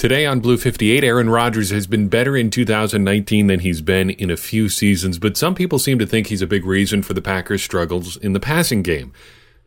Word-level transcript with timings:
Today 0.00 0.24
on 0.24 0.40
Blue 0.40 0.56
58, 0.56 1.04
Aaron 1.04 1.28
Rodgers 1.28 1.68
has 1.68 1.86
been 1.86 2.08
better 2.08 2.34
in 2.34 2.48
2019 2.48 3.48
than 3.48 3.60
he's 3.60 3.82
been 3.82 4.08
in 4.08 4.30
a 4.30 4.36
few 4.38 4.70
seasons, 4.70 5.18
but 5.18 5.36
some 5.36 5.54
people 5.54 5.78
seem 5.78 5.98
to 5.98 6.06
think 6.06 6.28
he's 6.28 6.40
a 6.40 6.46
big 6.46 6.64
reason 6.64 7.02
for 7.02 7.12
the 7.12 7.20
Packers' 7.20 7.62
struggles 7.62 8.16
in 8.16 8.32
the 8.32 8.40
passing 8.40 8.80
game. 8.82 9.12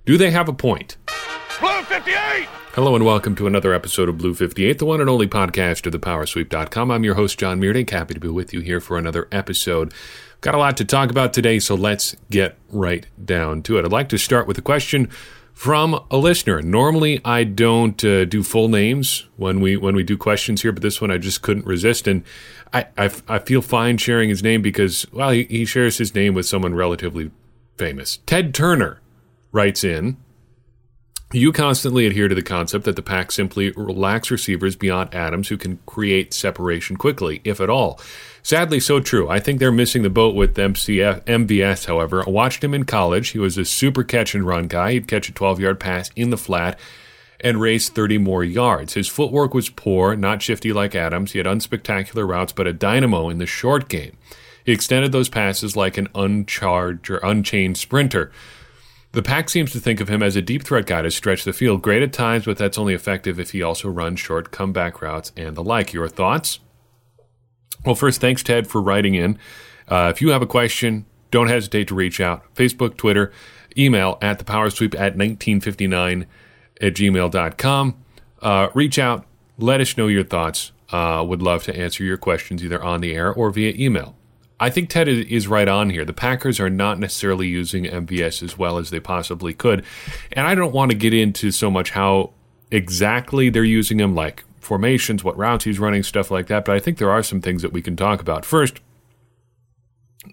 Do 0.08 0.18
they 0.18 0.32
have 0.32 0.50
a 0.50 0.54
point? 0.54 0.98
Blue 1.60 1.84
58! 1.84 2.48
Hello 2.74 2.96
and 2.96 3.06
welcome 3.06 3.36
to 3.36 3.46
another 3.46 3.76
episode 3.76 4.10
of 4.10 4.18
Blue 4.18 4.34
58, 4.34 4.80
the 4.80 4.88
one 4.88 5.02
and 5.02 5.08
only 5.08 5.28
podcast 5.28 5.86
of 5.86 5.94
thepowersweep.com. 5.94 6.90
I'm 6.90 7.04
your 7.04 7.14
host, 7.14 7.38
John 7.38 7.62
Meerdink. 7.62 7.92
Happy 7.92 8.16
to 8.16 8.20
be 8.20 8.28
with 8.28 8.56
you 8.56 8.62
here 8.62 8.80
for 8.80 8.98
another 8.98 9.28
episode. 9.32 9.94
Got 10.42 10.56
a 10.56 10.58
lot 10.58 10.78
to 10.78 10.84
talk 10.84 11.12
about 11.12 11.34
today, 11.34 11.60
so 11.60 11.76
let's 11.76 12.16
get 12.32 12.58
right 12.70 13.06
down 13.24 13.62
to 13.62 13.78
it. 13.78 13.86
I'd 13.86 13.92
like 13.92 14.10
to 14.10 14.18
start 14.18 14.48
with 14.48 14.58
a 14.58 14.64
question 14.64 15.12
from 15.54 16.04
a 16.12 16.18
listener. 16.18 16.62
Normally, 16.62 17.22
I 17.24 17.44
don't 17.44 18.04
uh, 18.04 18.26
do 18.26 18.44
full 18.44 18.68
names 18.68 19.28
when 19.38 19.62
we 19.62 19.78
when 19.78 19.96
we 19.96 20.04
do 20.04 20.18
questions 20.18 20.64
here, 20.64 20.72
but 20.72 20.82
this 20.82 21.00
one 21.00 21.12
I 21.12 21.18
just 21.18 21.42
couldn't 21.42 21.66
resist, 21.66 22.08
and 22.08 22.24
I 22.74 22.88
I, 22.98 23.12
I 23.28 23.40
feel 23.40 23.62
fine 23.62 23.98
sharing 23.98 24.30
his 24.30 24.44
name 24.44 24.62
because 24.62 25.06
well, 25.14 25.30
he, 25.30 25.44
he 25.44 25.66
shares 25.66 25.98
his 25.98 26.14
name 26.14 26.34
with 26.34 26.46
someone 26.46 26.74
relatively 26.76 27.32
famous. 27.78 28.20
Ted 28.26 28.54
Turner 28.54 29.00
writes 29.52 29.84
in. 29.84 30.18
You 31.36 31.52
constantly 31.52 32.06
adhere 32.06 32.28
to 32.28 32.36
the 32.36 32.44
concept 32.44 32.86
that 32.86 32.96
the 32.96 33.02
pack 33.02 33.32
simply 33.32 33.72
lacks 33.72 34.30
receivers 34.30 34.76
beyond 34.76 35.16
Adams 35.16 35.48
who 35.48 35.58
can 35.58 35.80
create 35.88 36.32
separation 36.32 36.96
quickly, 36.96 37.42
if 37.44 37.60
at 37.60 37.72
all. 37.72 38.00
Sadly, 38.44 38.80
so 38.80 39.00
true. 39.00 39.28
I 39.30 39.40
think 39.40 39.60
they're 39.60 39.72
missing 39.72 40.04
the 40.04 40.12
boat 40.12 40.36
with 40.36 40.56
MCF, 40.56 41.22
MVS, 41.24 41.88
however. 41.88 42.24
I 42.24 42.30
watched 42.30 42.64
him 42.64 42.76
in 42.76 42.86
college. 42.86 43.30
He 43.30 43.40
was 43.40 43.58
a 43.58 43.66
super 43.66 44.04
catch 44.04 44.36
and 44.36 44.46
run 44.46 44.68
guy. 44.68 44.92
He'd 44.92 45.08
catch 45.08 45.28
a 45.28 45.34
12 45.34 45.60
yard 45.60 45.80
pass 45.80 46.12
in 46.16 46.30
the 46.30 46.38
flat 46.38 46.78
and 47.40 47.60
race 47.60 47.90
30 47.90 48.20
more 48.20 48.44
yards. 48.44 48.94
His 48.94 49.08
footwork 49.08 49.56
was 49.56 49.70
poor, 49.70 50.16
not 50.16 50.44
shifty 50.44 50.72
like 50.72 50.94
Adams. 50.94 51.32
He 51.32 51.40
had 51.40 51.48
unspectacular 51.48 52.28
routes, 52.28 52.54
but 52.54 52.68
a 52.68 52.74
dynamo 52.74 53.30
in 53.30 53.40
the 53.40 53.48
short 53.48 53.90
game. 53.90 54.16
He 54.64 54.72
extended 54.72 55.12
those 55.12 55.30
passes 55.30 55.76
like 55.76 55.98
an 55.98 56.10
uncharged 56.14 57.10
or 57.10 57.18
unchained 57.18 57.78
sprinter. 57.80 58.32
The 59.14 59.22
pack 59.22 59.48
seems 59.48 59.72
to 59.72 59.80
think 59.80 60.02
of 60.02 60.10
him 60.10 60.24
as 60.24 60.36
a 60.36 60.42
deep 60.42 60.64
threat 60.64 60.88
guy 60.88 61.04
to 61.04 61.12
stretch 61.12 61.44
the 61.44 61.54
field. 61.54 61.84
Great 61.84 62.02
at 62.02 62.12
times, 62.12 62.46
but 62.46 62.58
that's 62.58 62.80
only 62.80 62.96
effective 62.96 63.40
if 63.40 63.52
he 63.52 63.62
also 63.62 63.88
runs 63.88 64.20
short 64.20 64.50
comeback 64.52 65.04
routes 65.04 65.32
and 65.38 65.56
the 65.56 65.64
like. 65.64 65.94
Your 65.94 66.08
thoughts? 66.08 66.60
Well, 67.86 67.94
first, 67.94 68.20
thanks, 68.20 68.42
Ted, 68.42 68.66
for 68.66 68.82
writing 68.82 69.14
in. 69.14 69.38
Uh, 69.88 70.12
if 70.14 70.20
you 70.20 70.30
have 70.30 70.42
a 70.42 70.48
question, 70.48 71.06
don't 71.30 71.48
hesitate 71.48 71.90
to 71.90 71.96
reach 71.96 72.20
out. 72.20 72.52
Facebook, 72.56 72.98
Twitter, 72.98 73.32
email 73.78 74.18
at 74.20 74.40
the 74.40 74.46
power 74.46 74.66
at 74.66 74.74
1959 74.74 76.26
at 76.82 76.94
gmail.com. 76.94 78.04
Uh, 78.42 78.68
reach 78.74 78.98
out, 78.98 79.26
let 79.60 79.80
us 79.80 79.96
know 79.96 80.08
your 80.08 80.24
thoughts. 80.24 80.72
Uh, 80.90 81.24
would 81.28 81.42
love 81.42 81.64
to 81.64 81.76
answer 81.76 82.04
your 82.04 82.18
questions 82.18 82.64
either 82.64 82.84
on 82.84 83.02
the 83.02 83.14
air 83.14 83.32
or 83.32 83.52
via 83.52 83.74
email. 83.76 84.16
I 84.64 84.70
think 84.70 84.90
Ted 84.90 85.10
is 85.10 85.46
right 85.46 85.68
on 85.68 85.90
here. 85.90 86.06
The 86.06 86.14
Packers 86.14 86.58
are 86.62 86.70
not 86.70 86.98
necessarily 86.98 87.50
using 87.50 87.84
MVS 87.84 88.42
as 88.42 88.58
well 88.58 88.78
as 88.78 88.92
they 88.92 89.02
possibly 89.02 89.54
could. 89.54 89.84
And 90.32 90.48
I 90.48 90.56
don't 90.56 90.72
want 90.72 90.90
to 90.92 90.98
get 90.98 91.14
into 91.14 91.52
so 91.52 91.70
much 91.70 91.92
how 91.92 92.32
exactly 92.72 93.50
they're 93.50 93.66
using 93.66 94.00
him, 94.00 94.16
like 94.16 94.46
formations, 94.62 95.22
what 95.22 95.38
routes 95.38 95.66
he's 95.66 95.80
running, 95.80 96.02
stuff 96.02 96.32
like 96.32 96.48
that. 96.48 96.64
But 96.64 96.78
I 96.78 96.80
think 96.80 96.98
there 96.98 97.12
are 97.12 97.22
some 97.22 97.42
things 97.42 97.62
that 97.62 97.74
we 97.74 97.82
can 97.82 97.98
talk 97.98 98.22
about. 98.22 98.46
First, 98.46 98.80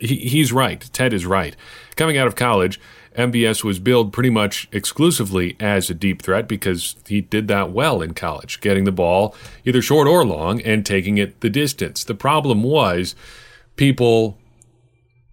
he, 0.00 0.14
he's 0.14 0.52
right. 0.52 0.88
Ted 0.92 1.12
is 1.12 1.26
right. 1.26 1.56
Coming 1.96 2.16
out 2.16 2.28
of 2.28 2.36
college, 2.36 2.80
MVS 3.16 3.64
was 3.64 3.80
billed 3.80 4.12
pretty 4.12 4.30
much 4.30 4.68
exclusively 4.70 5.56
as 5.58 5.90
a 5.90 5.94
deep 5.94 6.22
threat 6.22 6.46
because 6.46 6.94
he 7.08 7.20
did 7.20 7.48
that 7.48 7.72
well 7.72 8.00
in 8.00 8.14
college, 8.14 8.60
getting 8.60 8.84
the 8.84 8.92
ball 8.92 9.34
either 9.64 9.82
short 9.82 10.06
or 10.06 10.24
long 10.24 10.60
and 10.62 10.86
taking 10.86 11.18
it 11.18 11.40
the 11.40 11.50
distance. 11.50 12.04
The 12.04 12.14
problem 12.14 12.62
was 12.62 13.16
people 13.80 14.36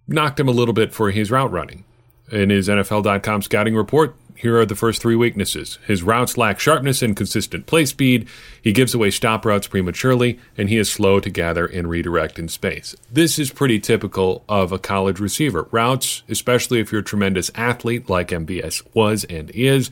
knocked 0.06 0.40
him 0.40 0.48
a 0.48 0.52
little 0.52 0.72
bit 0.72 0.94
for 0.94 1.10
his 1.10 1.30
route 1.30 1.52
running. 1.52 1.84
In 2.32 2.48
his 2.48 2.66
NFL.com 2.66 3.42
scouting 3.42 3.76
report, 3.76 4.16
here 4.34 4.58
are 4.58 4.64
the 4.64 4.74
first 4.74 5.02
three 5.02 5.16
weaknesses. 5.16 5.78
His 5.86 6.02
routes 6.02 6.38
lack 6.38 6.58
sharpness 6.58 7.02
and 7.02 7.14
consistent 7.14 7.66
play 7.66 7.84
speed. 7.84 8.26
He 8.62 8.72
gives 8.72 8.94
away 8.94 9.10
stop 9.10 9.44
routes 9.44 9.66
prematurely, 9.66 10.38
and 10.56 10.70
he 10.70 10.78
is 10.78 10.90
slow 10.90 11.20
to 11.20 11.28
gather 11.28 11.66
and 11.66 11.90
redirect 11.90 12.38
in 12.38 12.48
space. 12.48 12.96
This 13.12 13.38
is 13.38 13.50
pretty 13.50 13.80
typical 13.80 14.44
of 14.48 14.72
a 14.72 14.78
college 14.78 15.20
receiver. 15.20 15.68
Routes, 15.70 16.22
especially 16.26 16.80
if 16.80 16.90
you're 16.90 17.02
a 17.02 17.04
tremendous 17.04 17.50
athlete 17.54 18.08
like 18.08 18.28
MVS 18.28 18.82
was 18.94 19.24
and 19.24 19.50
is, 19.50 19.90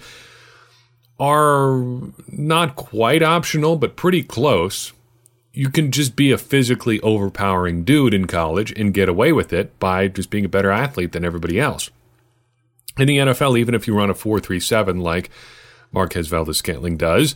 are 1.21 1.85
not 2.29 2.75
quite 2.75 3.23
optional, 3.23 3.77
but 3.77 3.97
pretty 3.97 4.23
close 4.23 4.95
you 5.57 5.71
can 5.71 5.91
just 5.91 6.17
be 6.17 6.31
a 6.31 6.37
physically 6.37 7.01
overpowering 7.01 7.83
dude 7.83 8.13
in 8.13 8.27
college 8.27 8.79
and 8.79 8.93
get 8.93 9.09
away 9.09 9.33
with 9.33 9.55
it 9.55 9.77
by 9.79 10.07
just 10.07 10.29
being 10.29 10.45
a 10.45 10.51
better 10.51 10.71
athlete 10.71 11.13
than 11.13 11.25
everybody 11.25 11.59
else. 11.59 11.89
In 12.99 13.09
the 13.09 13.17
NFL, 13.17 13.59
even 13.59 13.75
if 13.75 13.87
you 13.87 13.97
run 13.97 14.11
a 14.11 14.15
4.37 14.15 15.01
like 15.01 15.31
Marquez 15.91 16.29
Valdes 16.29 16.59
Scantling 16.59 16.99
does, 16.99 17.35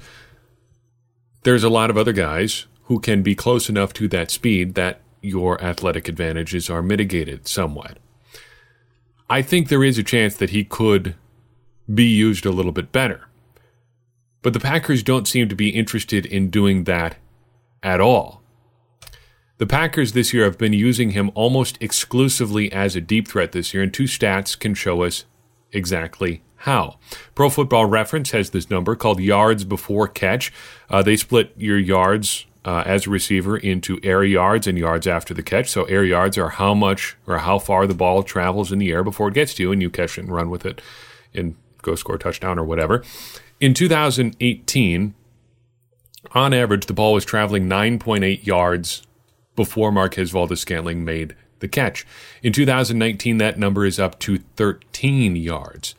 there's 1.45 1.65
a 1.65 1.71
lot 1.71 1.89
of 1.89 1.97
other 1.97 2.13
guys 2.13 2.67
who 2.85 3.01
can 3.01 3.23
be 3.23 3.35
close 3.35 3.71
enough 3.71 3.95
to 3.95 4.07
that 4.09 4.31
speed 4.31 4.75
that 4.75 5.01
your 5.23 5.59
athletic 5.65 6.07
advantages 6.07 6.69
are 6.69 6.83
mitigated 6.83 7.49
somewhat. 7.49 7.99
I 9.31 9.41
think 9.41 9.69
there 9.69 9.85
is 9.85 9.97
a 9.97 10.03
chance 10.03 10.37
that 10.37 10.51
he 10.51 10.63
could 10.63 11.15
be 11.93 12.05
used 12.05 12.45
a 12.45 12.53
little 12.53 12.73
bit 12.73 12.93
better. 12.93 13.29
But 14.43 14.53
the 14.53 14.61
Packers 14.61 15.03
don't 15.03 15.27
seem 15.27 15.49
to 15.49 15.57
be 15.57 15.71
interested 15.71 16.27
in 16.27 16.51
doing 16.51 16.85
that 16.85 17.17
at 17.83 18.01
all. 18.01 18.43
The 19.59 19.67
Packers 19.67 20.13
this 20.13 20.33
year 20.33 20.45
have 20.45 20.57
been 20.57 20.73
using 20.73 21.11
him 21.11 21.31
almost 21.35 21.77
exclusively 21.83 22.73
as 22.73 22.97
a 22.97 23.01
deep 23.01 23.29
threat 23.29 23.53
this 23.53 23.75
year, 23.75 23.83
and 23.83 23.93
two 23.93 24.05
stats 24.05 24.59
can 24.59 24.75
show 24.75 25.03
us 25.03 25.27
exactly 25.71 26.43
how. 26.57 26.99
Pro 27.35 27.51
Football 27.51 27.87
Reference 27.87 28.31
has 28.31 28.51
this 28.51 28.71
number 28.71 28.97
called 28.97 29.21
yards 29.21 29.65
before 29.65 30.09
catch. 30.09 30.53
Uh, 30.89 31.03
they 31.03 31.17
split 31.17 31.53
your 31.57 31.79
yards 31.79 32.47
uh, 32.65 32.85
as 32.87 33.07
a 33.07 33.11
receiver 33.11 33.57
into 33.57 33.99
air 34.03 34.25
yards 34.25 34.67
and 34.67 34.79
yards 34.79 35.07
after 35.07 35.33
the 35.35 35.43
catch. 35.43 35.69
So 35.69 35.85
air 35.85 36.05
yards 36.05 36.37
are 36.39 36.51
how 36.51 36.75
much 36.75 37.17
or 37.27 37.39
how 37.39 37.59
far 37.59 37.87
the 37.87 37.95
ball 37.95 38.23
travels 38.23 38.73
in 38.73 38.79
the 38.79 38.91
air 38.91 39.03
before 39.03 39.29
it 39.29 39.35
gets 39.35 39.55
to 39.55 39.63
you, 39.63 39.73
and 39.73 39.81
you 39.81 39.91
catch 39.91 40.19
it 40.19 40.23
and 40.23 40.33
run 40.33 40.51
with 40.51 40.67
it 40.67 40.81
and 41.35 41.55
go 41.83 41.95
score 41.95 42.17
a 42.17 42.19
touchdown 42.19 42.59
or 42.59 42.65
whatever. 42.65 43.03
In 43.61 43.75
2018, 43.75 45.15
on 46.33 46.53
average, 46.55 46.87
the 46.87 46.93
ball 46.93 47.15
was 47.15 47.25
traveling 47.25 47.69
9.8 47.69 48.47
yards 48.47 49.07
before 49.57 49.91
Marquez 49.91 50.31
Valdes 50.31 50.61
Scantling 50.61 51.05
made 51.05 51.35
the 51.61 51.69
catch. 51.69 52.07
In 52.43 52.53
2019, 52.53 53.39
that 53.39 53.59
number 53.59 53.85
is 53.85 53.99
up 53.99 54.19
to 54.21 54.39
13 54.57 55.37
yards, 55.37 55.95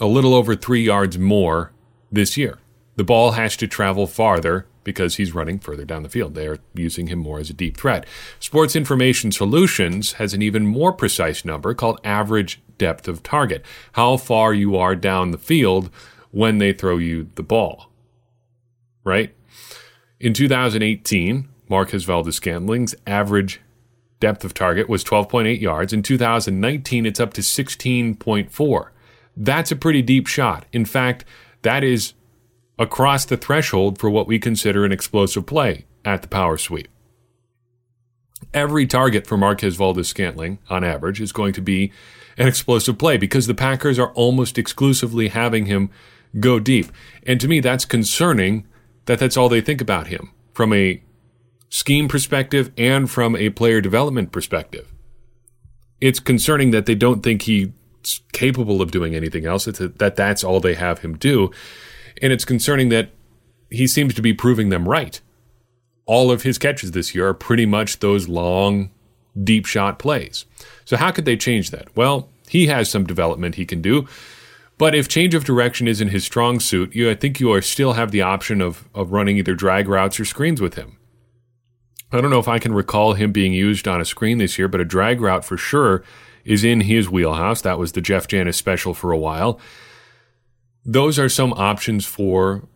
a 0.00 0.06
little 0.06 0.34
over 0.34 0.54
three 0.54 0.82
yards 0.82 1.18
more 1.18 1.72
this 2.10 2.36
year. 2.36 2.58
The 2.96 3.04
ball 3.04 3.32
has 3.32 3.56
to 3.58 3.68
travel 3.68 4.06
farther 4.06 4.66
because 4.82 5.16
he's 5.16 5.34
running 5.34 5.58
further 5.58 5.84
down 5.84 6.02
the 6.02 6.08
field. 6.08 6.34
They 6.34 6.46
are 6.46 6.58
using 6.74 7.08
him 7.08 7.18
more 7.18 7.38
as 7.38 7.50
a 7.50 7.54
deep 7.54 7.76
threat. 7.76 8.06
Sports 8.40 8.74
Information 8.74 9.30
Solutions 9.30 10.14
has 10.14 10.32
an 10.32 10.42
even 10.42 10.66
more 10.66 10.92
precise 10.92 11.44
number 11.44 11.74
called 11.74 12.00
average 12.02 12.60
depth 12.78 13.06
of 13.06 13.22
target, 13.22 13.64
how 13.92 14.16
far 14.16 14.54
you 14.54 14.76
are 14.76 14.96
down 14.96 15.30
the 15.30 15.38
field 15.38 15.90
when 16.30 16.58
they 16.58 16.72
throw 16.72 16.96
you 16.96 17.28
the 17.34 17.42
ball 17.42 17.88
right? 19.04 19.34
In 20.20 20.34
2018, 20.34 21.48
Marquez 21.68 22.04
Valdes 22.04 22.36
Scantling's 22.36 22.94
average 23.06 23.60
depth 24.20 24.44
of 24.44 24.54
target 24.54 24.88
was 24.88 25.04
12.8 25.04 25.60
yards. 25.60 25.92
In 25.92 26.02
2019, 26.02 27.06
it's 27.06 27.20
up 27.20 27.32
to 27.34 27.40
16.4. 27.40 28.88
That's 29.36 29.70
a 29.70 29.76
pretty 29.76 30.02
deep 30.02 30.26
shot. 30.26 30.66
In 30.72 30.84
fact, 30.84 31.24
that 31.62 31.84
is 31.84 32.14
across 32.78 33.24
the 33.24 33.36
threshold 33.36 33.98
for 33.98 34.10
what 34.10 34.26
we 34.26 34.38
consider 34.38 34.84
an 34.84 34.92
explosive 34.92 35.46
play 35.46 35.84
at 36.04 36.22
the 36.22 36.28
power 36.28 36.56
sweep. 36.56 36.88
Every 38.54 38.86
target 38.86 39.26
for 39.26 39.36
Marquez 39.36 39.76
Valdes 39.76 40.08
Scantling, 40.08 40.58
on 40.70 40.84
average, 40.84 41.20
is 41.20 41.32
going 41.32 41.52
to 41.54 41.60
be 41.60 41.92
an 42.36 42.46
explosive 42.46 42.98
play 42.98 43.16
because 43.16 43.46
the 43.46 43.54
Packers 43.54 43.98
are 43.98 44.12
almost 44.12 44.58
exclusively 44.58 45.28
having 45.28 45.66
him 45.66 45.90
go 46.38 46.60
deep. 46.60 46.86
And 47.26 47.40
to 47.40 47.48
me, 47.48 47.60
that's 47.60 47.84
concerning 47.84 48.66
that 49.08 49.18
that's 49.18 49.38
all 49.38 49.48
they 49.48 49.62
think 49.62 49.80
about 49.80 50.08
him 50.08 50.30
from 50.52 50.70
a 50.74 51.02
scheme 51.70 52.08
perspective 52.08 52.70
and 52.76 53.10
from 53.10 53.34
a 53.36 53.48
player 53.48 53.80
development 53.80 54.32
perspective. 54.32 54.92
It's 55.98 56.20
concerning 56.20 56.72
that 56.72 56.84
they 56.84 56.94
don't 56.94 57.22
think 57.22 57.42
he's 57.42 57.70
capable 58.32 58.82
of 58.82 58.90
doing 58.90 59.14
anything 59.14 59.46
else. 59.46 59.66
It's 59.66 59.80
a, 59.80 59.88
that 59.88 60.14
that's 60.14 60.44
all 60.44 60.60
they 60.60 60.74
have 60.74 60.98
him 60.98 61.16
do. 61.16 61.50
And 62.20 62.34
it's 62.34 62.44
concerning 62.44 62.90
that 62.90 63.10
he 63.70 63.86
seems 63.86 64.12
to 64.12 64.20
be 64.20 64.34
proving 64.34 64.68
them 64.68 64.86
right. 64.86 65.18
All 66.04 66.30
of 66.30 66.42
his 66.42 66.58
catches 66.58 66.90
this 66.90 67.14
year 67.14 67.28
are 67.28 67.34
pretty 67.34 67.64
much 67.64 68.00
those 68.00 68.28
long, 68.28 68.90
deep 69.42 69.64
shot 69.64 69.98
plays. 69.98 70.44
So, 70.84 70.98
how 70.98 71.12
could 71.12 71.24
they 71.24 71.36
change 71.36 71.70
that? 71.70 71.88
Well, 71.96 72.28
he 72.46 72.66
has 72.66 72.90
some 72.90 73.04
development 73.04 73.54
he 73.54 73.64
can 73.64 73.80
do. 73.80 74.06
But 74.78 74.94
if 74.94 75.08
change 75.08 75.34
of 75.34 75.44
direction 75.44 75.88
isn't 75.88 76.08
his 76.08 76.24
strong 76.24 76.60
suit, 76.60 76.94
you 76.94 77.10
I 77.10 77.14
think 77.14 77.40
you 77.40 77.60
still 77.60 77.94
have 77.94 78.12
the 78.12 78.22
option 78.22 78.60
of 78.60 78.88
of 78.94 79.12
running 79.12 79.36
either 79.36 79.54
drag 79.54 79.88
routes 79.88 80.18
or 80.18 80.24
screens 80.24 80.60
with 80.60 80.74
him. 80.74 80.96
I 82.10 82.20
don't 82.20 82.30
know 82.30 82.38
if 82.38 82.48
I 82.48 82.58
can 82.58 82.72
recall 82.72 83.12
him 83.12 83.32
being 83.32 83.52
used 83.52 83.86
on 83.86 84.00
a 84.00 84.04
screen 84.04 84.38
this 84.38 84.58
year, 84.58 84.68
but 84.68 84.80
a 84.80 84.84
drag 84.84 85.20
route 85.20 85.44
for 85.44 85.58
sure 85.58 86.02
is 86.44 86.64
in 86.64 86.82
his 86.82 87.10
wheelhouse. 87.10 87.60
That 87.60 87.78
was 87.78 87.92
the 87.92 88.00
Jeff 88.00 88.26
Janis 88.28 88.56
special 88.56 88.94
for 88.94 89.12
a 89.12 89.18
while. 89.18 89.60
Those 90.84 91.18
are 91.18 91.28
some 91.28 91.52
options 91.54 92.06
for 92.06 92.66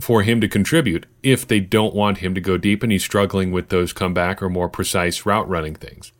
for 0.00 0.22
him 0.22 0.40
to 0.40 0.48
contribute 0.48 1.06
if 1.22 1.46
they 1.46 1.60
don't 1.60 1.94
want 1.94 2.18
him 2.18 2.34
to 2.34 2.40
go 2.40 2.56
deep 2.56 2.82
and 2.82 2.90
he's 2.90 3.04
struggling 3.04 3.52
with 3.52 3.68
those 3.68 3.92
comeback 3.92 4.42
or 4.42 4.48
more 4.48 4.68
precise 4.68 5.26
route 5.26 5.48
running 5.48 5.74
things. 5.74 6.10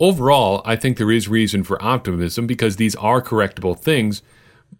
Overall, 0.00 0.60
I 0.64 0.74
think 0.74 0.96
there 0.96 1.12
is 1.12 1.28
reason 1.28 1.62
for 1.62 1.82
optimism 1.82 2.46
because 2.46 2.76
these 2.76 2.96
are 2.96 3.22
correctable 3.22 3.78
things, 3.78 4.22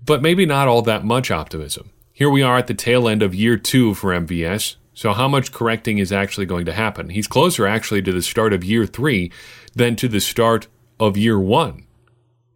but 0.04 0.22
maybe 0.22 0.44
not 0.44 0.66
all 0.66 0.82
that 0.82 1.04
much 1.04 1.30
optimism. 1.30 1.90
Here 2.12 2.30
we 2.30 2.42
are 2.42 2.58
at 2.58 2.66
the 2.66 2.74
tail 2.74 3.08
end 3.08 3.22
of 3.22 3.34
year 3.34 3.56
two 3.56 3.94
for 3.94 4.12
MVS, 4.12 4.76
so 4.92 5.12
how 5.12 5.28
much 5.28 5.52
correcting 5.52 5.98
is 5.98 6.12
actually 6.12 6.46
going 6.46 6.64
to 6.66 6.72
happen? 6.72 7.10
He's 7.10 7.26
closer 7.28 7.66
actually 7.66 8.02
to 8.02 8.12
the 8.12 8.22
start 8.22 8.52
of 8.52 8.64
year 8.64 8.86
three 8.86 9.30
than 9.74 9.96
to 9.96 10.08
the 10.08 10.20
start 10.20 10.66
of 10.98 11.16
year 11.16 11.38
one, 11.38 11.83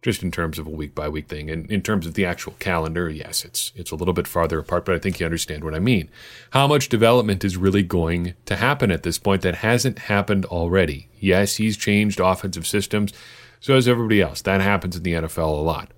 just 0.01 0.23
in 0.23 0.31
terms 0.31 0.57
of 0.57 0.65
a 0.65 0.71
week 0.71 0.95
by 0.95 1.09
week 1.09 1.27
thing. 1.27 1.49
And 1.49 1.69
in 1.69 1.81
terms 1.81 2.05
of 2.05 2.13
the 2.13 2.25
actual 2.25 2.53
calendar, 2.59 3.09
yes, 3.09 3.43
it's 3.43 3.71
it's 3.75 3.91
a 3.91 3.95
little 3.95 4.13
bit 4.13 4.27
farther 4.27 4.59
apart, 4.59 4.85
but 4.85 4.95
I 4.95 4.99
think 4.99 5.19
you 5.19 5.25
understand 5.25 5.63
what 5.63 5.75
I 5.75 5.79
mean. 5.79 6.09
How 6.51 6.67
much 6.67 6.89
development 6.89 7.43
is 7.43 7.57
really 7.57 7.83
going 7.83 8.35
to 8.45 8.55
happen 8.55 8.91
at 8.91 9.03
this 9.03 9.17
point 9.17 9.41
that 9.41 9.55
hasn't 9.55 9.99
happened 9.99 10.45
already? 10.45 11.09
Yes, 11.19 11.57
he's 11.57 11.77
changed 11.77 12.19
offensive 12.19 12.65
systems, 12.65 13.13
so 13.59 13.75
has 13.75 13.87
everybody 13.87 14.21
else. 14.21 14.41
That 14.41 14.61
happens 14.61 14.95
in 14.95 15.03
the 15.03 15.13
NFL 15.13 15.49
a 15.49 15.61
lot. 15.61 15.91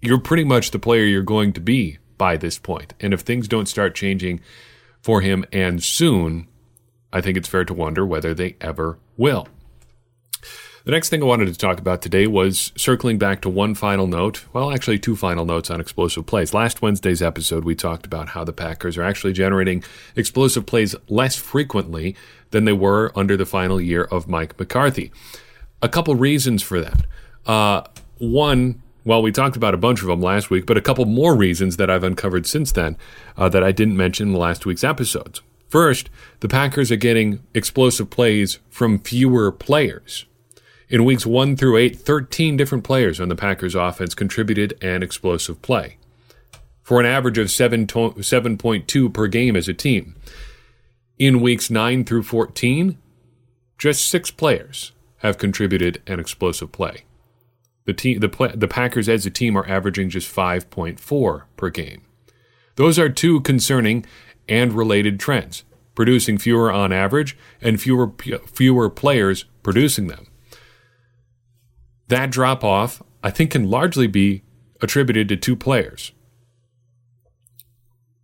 You're 0.00 0.20
pretty 0.20 0.44
much 0.44 0.70
the 0.70 0.78
player 0.78 1.04
you're 1.04 1.22
going 1.22 1.52
to 1.54 1.60
be 1.60 1.98
by 2.16 2.36
this 2.36 2.58
point. 2.58 2.94
And 3.00 3.14
if 3.14 3.20
things 3.20 3.48
don't 3.48 3.66
start 3.66 3.94
changing 3.94 4.40
for 5.00 5.20
him 5.20 5.44
and 5.52 5.82
soon, 5.82 6.48
I 7.12 7.20
think 7.20 7.36
it's 7.36 7.48
fair 7.48 7.64
to 7.64 7.74
wonder 7.74 8.04
whether 8.04 8.34
they 8.34 8.56
ever 8.60 8.98
will. 9.16 9.48
The 10.84 10.92
next 10.92 11.08
thing 11.08 11.22
I 11.22 11.26
wanted 11.26 11.46
to 11.46 11.58
talk 11.58 11.80
about 11.80 12.02
today 12.02 12.26
was 12.26 12.72
circling 12.76 13.18
back 13.18 13.42
to 13.42 13.48
one 13.48 13.74
final 13.74 14.06
note. 14.06 14.44
Well, 14.52 14.70
actually, 14.70 14.98
two 14.98 15.16
final 15.16 15.44
notes 15.44 15.70
on 15.70 15.80
explosive 15.80 16.24
plays. 16.24 16.54
Last 16.54 16.80
Wednesday's 16.80 17.20
episode, 17.20 17.64
we 17.64 17.74
talked 17.74 18.06
about 18.06 18.30
how 18.30 18.44
the 18.44 18.52
Packers 18.52 18.96
are 18.96 19.02
actually 19.02 19.32
generating 19.32 19.82
explosive 20.14 20.66
plays 20.66 20.94
less 21.08 21.36
frequently 21.36 22.16
than 22.50 22.64
they 22.64 22.72
were 22.72 23.12
under 23.16 23.36
the 23.36 23.44
final 23.44 23.80
year 23.80 24.04
of 24.04 24.28
Mike 24.28 24.58
McCarthy. 24.58 25.10
A 25.82 25.88
couple 25.88 26.14
reasons 26.14 26.62
for 26.62 26.80
that. 26.80 27.04
Uh, 27.44 27.82
one, 28.18 28.80
well, 29.04 29.20
we 29.20 29.32
talked 29.32 29.56
about 29.56 29.74
a 29.74 29.78
bunch 29.78 30.00
of 30.00 30.06
them 30.06 30.22
last 30.22 30.48
week, 30.48 30.64
but 30.64 30.76
a 30.76 30.82
couple 30.82 31.04
more 31.04 31.36
reasons 31.36 31.76
that 31.76 31.90
I've 31.90 32.04
uncovered 32.04 32.46
since 32.46 32.72
then 32.72 32.96
uh, 33.36 33.48
that 33.48 33.64
I 33.64 33.72
didn't 33.72 33.96
mention 33.96 34.28
in 34.28 34.34
last 34.34 34.64
week's 34.64 34.84
episodes. 34.84 35.42
First, 35.68 36.08
the 36.40 36.48
Packers 36.48 36.90
are 36.90 36.96
getting 36.96 37.40
explosive 37.52 38.10
plays 38.10 38.58
from 38.70 39.00
fewer 39.00 39.52
players. 39.52 40.24
In 40.90 41.04
weeks 41.04 41.26
1 41.26 41.56
through 41.56 41.76
8, 41.76 41.96
13 42.00 42.56
different 42.56 42.82
players 42.82 43.20
on 43.20 43.28
the 43.28 43.36
Packers 43.36 43.74
offense 43.74 44.14
contributed 44.14 44.82
an 44.82 45.02
explosive 45.02 45.60
play 45.60 45.98
for 46.82 46.98
an 46.98 47.04
average 47.04 47.36
of 47.36 47.50
7 47.50 47.86
to- 47.88 48.14
7.2 48.22 49.12
per 49.12 49.26
game 49.26 49.54
as 49.54 49.68
a 49.68 49.74
team. 49.74 50.14
In 51.18 51.42
weeks 51.42 51.68
9 51.68 52.04
through 52.04 52.22
14, 52.22 52.96
just 53.76 54.08
6 54.08 54.30
players 54.30 54.92
have 55.18 55.36
contributed 55.36 56.00
an 56.06 56.18
explosive 56.18 56.72
play. 56.72 57.04
The, 57.84 57.92
team, 57.92 58.20
the, 58.20 58.52
the 58.54 58.68
Packers 58.68 59.08
as 59.10 59.26
a 59.26 59.30
team 59.30 59.56
are 59.58 59.68
averaging 59.68 60.08
just 60.08 60.34
5.4 60.34 61.42
per 61.58 61.68
game. 61.68 62.02
Those 62.76 62.98
are 62.98 63.10
two 63.10 63.42
concerning 63.42 64.06
and 64.48 64.72
related 64.72 65.20
trends, 65.20 65.64
producing 65.94 66.38
fewer 66.38 66.72
on 66.72 66.92
average 66.92 67.36
and 67.60 67.78
fewer, 67.78 68.12
fewer 68.46 68.88
players 68.88 69.44
producing 69.62 70.06
them. 70.06 70.27
That 72.08 72.30
drop 72.30 72.64
off, 72.64 73.02
I 73.22 73.30
think, 73.30 73.50
can 73.52 73.70
largely 73.70 74.06
be 74.06 74.42
attributed 74.80 75.28
to 75.28 75.36
two 75.36 75.56
players. 75.56 76.12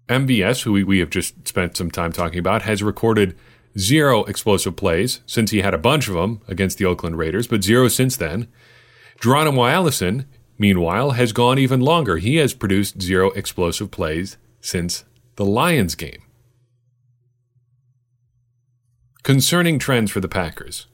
MVS, 0.09 0.63
who 0.63 0.73
we, 0.73 0.85
we 0.85 0.99
have 0.99 1.11
just 1.11 1.49
spent 1.49 1.77
some 1.77 1.91
time 1.91 2.13
talking 2.13 2.39
about, 2.39 2.63
has 2.63 2.83
recorded 2.83 3.37
zero 3.79 4.25
explosive 4.25 4.77
plays 4.77 5.21
since 5.27 5.51
he 5.51 5.63
had 5.63 5.75
a 5.75 5.79
bunch 5.79 6.09
of 6.09 6.15
them 6.15 6.41
against 6.47 6.79
the 6.79 6.85
Oakland 6.85 7.19
Raiders, 7.19 7.47
but 7.47 7.65
zero 7.65 7.89
since 7.89 8.17
then. 8.17 8.49
Geronimo 9.21 9.67
Allison, 9.67 10.27
meanwhile, 10.59 11.13
has 11.13 11.33
gone 11.33 11.59
even 11.59 11.81
longer. 11.81 12.19
He 12.19 12.37
has 12.37 12.55
produced 12.55 13.01
zero 13.01 13.31
explosive 13.31 13.91
plays 13.91 14.37
since 14.61 15.05
the 15.37 15.45
Lions 15.45 15.95
game. 15.95 16.23
Concerning 19.23 19.79
trends 19.79 20.11
for 20.11 20.21
the 20.21 20.29
Packers, 20.29 20.87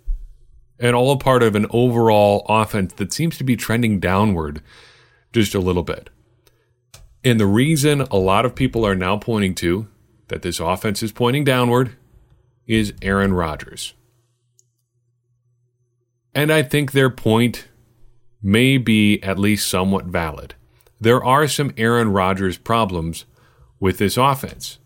and 0.81 0.97
all 0.97 1.13
a 1.13 1.19
part 1.19 1.43
of 1.43 1.55
an 1.55 1.67
overall 1.71 2.45
offense 2.49 2.95
that 2.95 3.13
seems 3.13 3.37
to 3.39 3.45
be 3.45 3.55
trending 3.55 4.01
downward 4.01 4.63
just 5.33 5.55
a 5.55 5.61
little 5.61 5.83
bit. 5.83 6.11
And 7.23 7.39
the 7.39 7.47
reason 7.47 8.01
a 8.01 8.17
lot 8.17 8.47
of 8.47 8.55
people 8.55 8.87
are 8.87 8.95
now 8.95 9.19
pointing 9.19 9.55
to 9.57 9.87
that 10.29 10.43
this 10.43 10.59
offense 10.59 11.03
is 11.03 11.13
pointing 11.13 11.45
downward 11.45 11.97
is 12.67 12.95
Aaron 13.03 13.35
Rodgers. 13.35 13.95
And 16.35 16.53
I 16.53 16.63
think 16.63 16.93
their 16.93 17.11
point 17.11 17.69
may 18.43 18.79
be 18.79 19.23
at 19.23 19.39
least 19.39 19.69
somewhat 19.69 20.07
valid. 20.07 20.55
There 21.01 21.23
are 21.23 21.47
some 21.47 21.75
Aaron 21.77 22.13
Rodgers 22.13 22.57
problems 22.57 23.27
with 23.79 23.99
this 23.99 24.17
offense. 24.17 24.79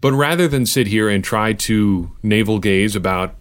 But 0.00 0.12
rather 0.12 0.48
than 0.48 0.66
sit 0.66 0.88
here 0.88 1.08
and 1.08 1.22
try 1.22 1.52
to 1.52 2.10
navel 2.22 2.58
gaze 2.58 2.96
about 2.96 3.36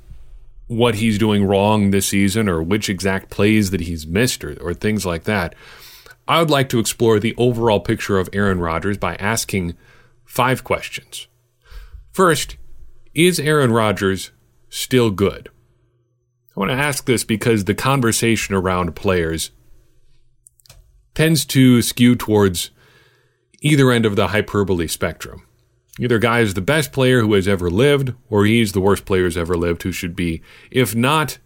what 0.72 0.96
he's 0.96 1.18
doing 1.18 1.44
wrong 1.44 1.92
this 1.92 2.08
season 2.08 2.48
or 2.48 2.64
which 2.64 2.90
exact 2.90 3.30
plays 3.30 3.72
that 3.72 3.82
he's 3.82 4.08
missed 4.08 4.42
or, 4.42 4.58
or 4.62 4.74
things 4.74 5.06
like 5.06 5.26
that, 5.26 5.54
I 6.30 6.40
would 6.40 6.50
like 6.50 6.70
to 6.70 6.80
explore 6.80 7.20
the 7.20 7.36
overall 7.38 7.82
picture 7.82 8.18
of 8.18 8.30
Aaron 8.32 8.60
Rodgers 8.60 8.98
by 8.98 9.16
asking 9.16 9.76
five 10.24 10.64
questions. 10.64 11.28
First, 12.14 12.56
is 13.14 13.38
Aaron 13.38 13.74
Rodgers 13.74 14.32
still 14.70 15.12
good? 15.12 15.50
I 16.56 16.60
want 16.60 16.72
to 16.72 16.78
ask 16.78 17.06
this 17.06 17.26
because 17.26 17.66
the 17.66 17.76
conversation 17.76 18.56
around 18.56 18.96
players 18.96 19.52
tends 21.14 21.44
to 21.48 21.82
skew 21.82 22.16
towards 22.16 22.72
either 23.60 23.92
end 23.92 24.06
of 24.06 24.16
the 24.16 24.30
hyperbole 24.30 24.88
spectrum. 24.88 25.46
Either 26.00 26.20
guy 26.20 26.40
is 26.40 26.54
the 26.54 26.62
best 26.62 26.92
player 26.92 27.22
who 27.22 27.34
has 27.34 27.48
ever 27.48 27.70
lived, 27.70 28.14
or 28.30 28.46
he's 28.46 28.72
the 28.72 28.80
worst 28.80 29.06
player 29.06 29.24
who's 29.24 29.38
ever 29.38 29.56
lived 29.56 29.84
who 29.84 29.92
should 29.92 30.16
be, 30.16 30.42
if 30.70 30.96
not 30.96 31.38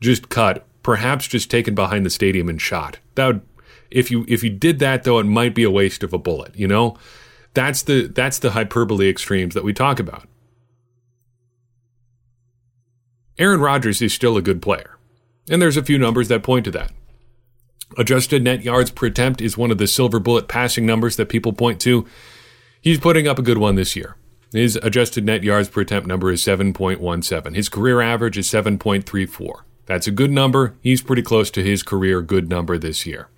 just 0.00 0.28
cut, 0.28 0.66
perhaps 0.82 1.28
just 1.28 1.50
taken 1.50 1.74
behind 1.74 2.06
the 2.06 2.10
stadium 2.10 2.48
and 2.48 2.60
shot. 2.60 2.98
That 3.14 3.26
would, 3.26 3.40
if 3.90 4.10
you 4.10 4.24
if 4.28 4.42
you 4.42 4.50
did 4.50 4.78
that 4.78 5.04
though, 5.04 5.18
it 5.18 5.24
might 5.24 5.54
be 5.54 5.64
a 5.64 5.70
waste 5.70 6.02
of 6.02 6.12
a 6.12 6.18
bullet, 6.18 6.56
you 6.56 6.66
know? 6.66 6.96
That's 7.52 7.82
the 7.82 8.06
that's 8.06 8.38
the 8.38 8.52
hyperbole 8.52 9.08
extremes 9.08 9.54
that 9.54 9.64
we 9.64 9.72
talk 9.72 9.98
about. 9.98 10.26
Aaron 13.38 13.60
Rodgers 13.60 14.02
is 14.02 14.12
still 14.12 14.36
a 14.36 14.42
good 14.42 14.62
player. 14.62 14.96
And 15.48 15.60
there's 15.60 15.76
a 15.76 15.82
few 15.82 15.98
numbers 15.98 16.28
that 16.28 16.42
point 16.42 16.66
to 16.66 16.70
that. 16.72 16.92
Adjusted 17.98 18.44
net 18.44 18.62
yards 18.62 18.90
per 18.90 19.06
attempt 19.06 19.40
is 19.40 19.58
one 19.58 19.70
of 19.70 19.78
the 19.78 19.88
silver 19.88 20.20
bullet 20.20 20.46
passing 20.46 20.86
numbers 20.86 21.16
that 21.16 21.28
people 21.28 21.52
point 21.52 21.80
to. 21.80 22.06
He's 22.80 22.98
putting 22.98 23.28
up 23.28 23.38
a 23.38 23.42
good 23.42 23.58
one 23.58 23.74
this 23.74 23.94
year. 23.94 24.16
His 24.52 24.76
adjusted 24.76 25.24
net 25.24 25.44
yards 25.44 25.68
per 25.68 25.82
attempt 25.82 26.08
number 26.08 26.32
is 26.32 26.42
7.17. 26.42 27.54
His 27.54 27.68
career 27.68 28.00
average 28.00 28.38
is 28.38 28.48
7.34. 28.48 29.62
That's 29.86 30.06
a 30.06 30.12
good 30.12 30.30
number. 30.30 30.74
He's 30.80 31.02
pretty 31.02 31.22
close 31.22 31.50
to 31.52 31.62
his 31.62 31.82
career 31.82 32.22
good 32.22 32.48
number 32.48 32.78
this 32.78 33.04
year. 33.04 33.28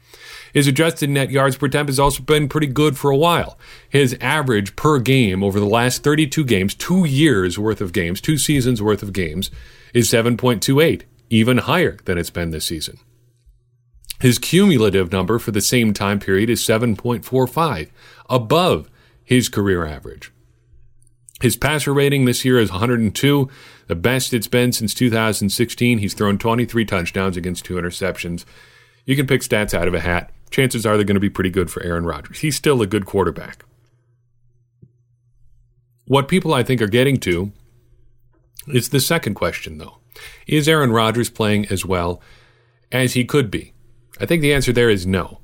His 0.53 0.67
adjusted 0.67 1.11
net 1.11 1.31
yards 1.31 1.57
per 1.57 1.67
attempt 1.67 1.89
has 1.89 1.99
also 1.99 2.23
been 2.23 2.49
pretty 2.49 2.67
good 2.67 2.97
for 2.97 3.11
a 3.11 3.17
while. 3.17 3.59
His 3.89 4.17
average 4.21 4.77
per 4.77 4.99
game 4.99 5.43
over 5.43 5.59
the 5.59 5.67
last 5.67 6.03
32 6.05 6.45
games, 6.45 6.75
two 6.75 7.05
years 7.05 7.59
worth 7.59 7.81
of 7.81 7.93
games, 7.93 8.21
two 8.21 8.39
seasons 8.39 8.81
worth 8.81 9.03
of 9.03 9.13
games, 9.13 9.51
is 9.95 10.11
7.28, 10.11 11.03
even 11.31 11.59
higher 11.59 11.97
than 12.05 12.19
it's 12.19 12.31
been 12.31 12.51
this 12.51 12.67
season. 12.67 12.99
His 14.21 14.39
cumulative 14.39 15.11
number 15.11 15.39
for 15.39 15.51
the 15.51 15.61
same 15.61 15.93
time 15.93 16.21
period 16.21 16.49
is 16.49 16.61
7.45, 16.61 17.91
above 18.29 18.89
his 19.33 19.49
career 19.49 19.87
average. 19.87 20.31
His 21.41 21.57
passer 21.57 21.93
rating 21.93 22.27
this 22.27 22.45
year 22.45 22.59
is 22.59 22.71
102, 22.71 23.49
the 23.89 23.95
best 23.95 24.35
it's 24.35 24.47
been 24.47 24.73
since 24.73 24.93
2016. 24.93 25.99
He's 25.99 26.13
thrown 26.13 26.37
23 26.37 26.85
touchdowns 26.85 27.37
against 27.37 27.65
two 27.65 27.75
interceptions. 27.75 28.45
You 29.07 29.17
can 29.17 29.27
pick 29.27 29.41
stats 29.41 29.73
out 29.73 29.89
of 29.89 29.95
a 29.95 30.01
hat. 30.01 30.31
Chances 30.51 30.85
are 30.85 30.97
they're 30.97 31.05
going 31.05 31.17
to 31.17 31.21
be 31.21 31.31
pretty 31.31 31.51
good 31.51 31.71
for 31.71 31.83
Aaron 31.83 32.05
Rodgers. 32.05 32.41
He's 32.41 32.57
still 32.57 32.83
a 32.83 32.87
good 32.87 33.07
quarterback. 33.07 33.65
What 36.05 36.29
people 36.29 36.53
I 36.53 36.63
think 36.63 36.83
are 36.83 36.87
getting 36.87 37.17
to 37.21 37.53
is 38.69 38.91
the 38.91 39.01
second 39.01 39.35
question, 39.35 39.79
though. 39.79 39.99
Is 40.47 40.69
Aaron 40.69 40.93
Rodgers 40.93 41.31
playing 41.31 41.67
as 41.67 41.87
well 41.87 42.21
as 42.93 43.15
he 43.15 43.25
could 43.25 43.51
be? 43.51 43.73
I 44.21 44.27
think 44.27 44.43
the 44.43 44.53
answer 44.53 44.73
there 44.73 44.91
is 44.91 45.07
no. 45.07 45.42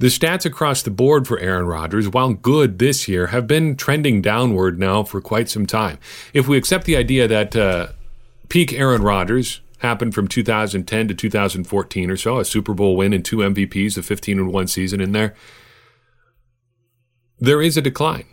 The 0.00 0.06
stats 0.06 0.44
across 0.44 0.82
the 0.82 0.90
board 0.90 1.26
for 1.26 1.40
Aaron 1.40 1.66
Rodgers, 1.66 2.08
while 2.08 2.32
good 2.32 2.78
this 2.78 3.08
year, 3.08 3.28
have 3.28 3.48
been 3.48 3.74
trending 3.74 4.22
downward 4.22 4.78
now 4.78 5.02
for 5.02 5.20
quite 5.20 5.48
some 5.48 5.66
time. 5.66 5.98
If 6.32 6.46
we 6.46 6.56
accept 6.56 6.84
the 6.84 6.96
idea 6.96 7.26
that 7.26 7.56
uh, 7.56 7.88
peak 8.48 8.72
Aaron 8.72 9.02
Rodgers 9.02 9.60
happened 9.78 10.14
from 10.14 10.28
2010 10.28 11.08
to 11.08 11.14
2014 11.14 12.10
or 12.10 12.16
so, 12.16 12.38
a 12.38 12.44
Super 12.44 12.74
Bowl 12.74 12.96
win 12.96 13.12
and 13.12 13.24
two 13.24 13.38
MVPs, 13.38 13.98
a 13.98 14.02
15 14.02 14.38
and 14.38 14.52
1 14.52 14.66
season 14.68 15.00
in 15.00 15.10
there, 15.10 15.34
there 17.40 17.60
is 17.60 17.76
a 17.76 17.82
decline. 17.82 18.26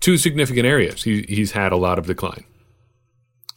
Two 0.00 0.18
significant 0.18 0.66
areas 0.66 1.04
he, 1.04 1.22
he's 1.28 1.52
had 1.52 1.72
a 1.72 1.76
lot 1.76 1.98
of 1.98 2.06
decline. 2.06 2.44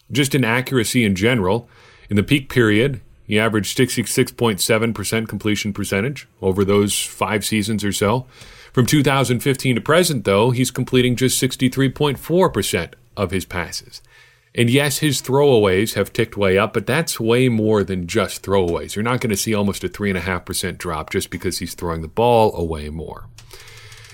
Just 0.09 0.33
in 0.33 0.45
accuracy 0.45 1.03
in 1.03 1.13
general, 1.13 1.69
in 2.09 2.15
the 2.15 2.23
peak 2.23 2.49
period, 2.49 3.01
he 3.27 3.37
averaged 3.37 3.77
66.7% 3.77 5.27
completion 5.27 5.73
percentage 5.73 6.27
over 6.41 6.63
those 6.63 6.97
five 6.97 7.43
seasons 7.45 7.83
or 7.83 7.91
so. 7.91 8.25
From 8.71 8.85
2015 8.85 9.75
to 9.75 9.81
present, 9.81 10.23
though, 10.23 10.51
he's 10.51 10.71
completing 10.71 11.17
just 11.17 11.41
63.4% 11.41 12.93
of 13.17 13.31
his 13.31 13.43
passes. 13.43 14.01
And 14.55 14.69
yes, 14.69 14.99
his 14.99 15.21
throwaways 15.21 15.95
have 15.95 16.13
ticked 16.13 16.37
way 16.37 16.57
up, 16.57 16.73
but 16.73 16.87
that's 16.87 17.19
way 17.19 17.49
more 17.49 17.83
than 17.83 18.07
just 18.07 18.43
throwaways. 18.43 18.95
You're 18.95 19.03
not 19.03 19.19
going 19.19 19.29
to 19.29 19.37
see 19.37 19.53
almost 19.53 19.83
a 19.83 19.89
3.5% 19.89 20.77
drop 20.77 21.09
just 21.09 21.29
because 21.29 21.57
he's 21.57 21.73
throwing 21.73 22.01
the 22.01 22.07
ball 22.07 22.55
away 22.55 22.89
more. 22.89 23.27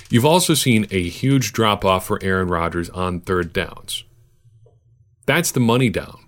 You've 0.09 0.25
also 0.25 0.53
seen 0.53 0.87
a 0.91 1.07
huge 1.07 1.53
drop 1.53 1.85
off 1.85 2.07
for 2.07 2.19
Aaron 2.23 2.47
Rodgers 2.47 2.89
on 2.89 3.21
third 3.21 3.53
downs. 3.53 4.03
That's 5.25 5.51
the 5.51 5.59
money 5.59 5.89
down 5.89 6.22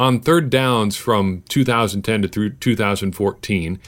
on 0.00 0.18
third 0.18 0.48
downs 0.48 0.96
from 0.96 1.44
2010 1.50 2.22
to 2.22 2.28
through 2.28 2.50
2014, 2.54 3.78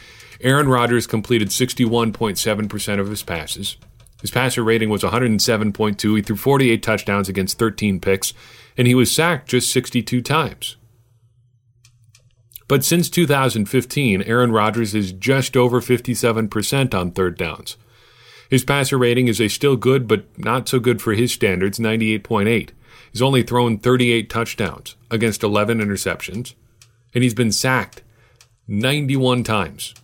Aaron 0.43 0.69
Rodgers 0.69 1.07
completed 1.07 1.49
61.7% 1.49 3.01
of 3.01 3.09
his 3.09 3.23
passes. 3.23 3.79
His 4.21 4.31
passer 4.31 4.63
rating 4.63 4.91
was 4.91 5.03
107.2. 5.03 6.17
He 6.17 6.23
threw 6.23 6.37
48 6.37 6.83
touchdowns 6.83 7.31
against 7.31 7.59
13 7.59 7.99
picks, 7.99 8.35
and 8.77 8.87
he 8.87 8.95
was 8.95 9.11
sacked 9.11 9.49
just 9.49 9.73
62 9.73 10.21
times. 10.21 10.77
But 12.69 12.85
since 12.85 13.09
2015, 13.09 14.21
Aaron 14.23 14.53
Rodgers 14.53 14.95
is 14.95 15.13
just 15.13 15.57
over 15.57 15.81
57% 15.81 16.93
on 16.95 17.11
third 17.13 17.39
downs. 17.39 17.79
His 18.51 18.67
passer 18.67 18.99
rating 18.99 19.29
is 19.29 19.41
a 19.41 19.49
still 19.49 19.77
good, 19.77 20.07
but 20.07 20.27
not 20.39 20.69
so 20.69 20.79
good 20.79 21.01
for 21.01 21.15
his 21.15 21.33
standards, 21.33 21.79
98.8. 21.79 22.69
He's 23.11 23.23
only 23.23 23.43
thrown 23.43 23.79
38 23.79 24.29
touchdowns 24.29 24.97
against 25.13 25.45
11 25.45 25.79
interceptions, 25.79 26.55
and 27.15 27.23
he's 27.23 27.35
been 27.35 27.53
sacked 27.53 28.03
91 28.67 29.45
times. 29.45 29.95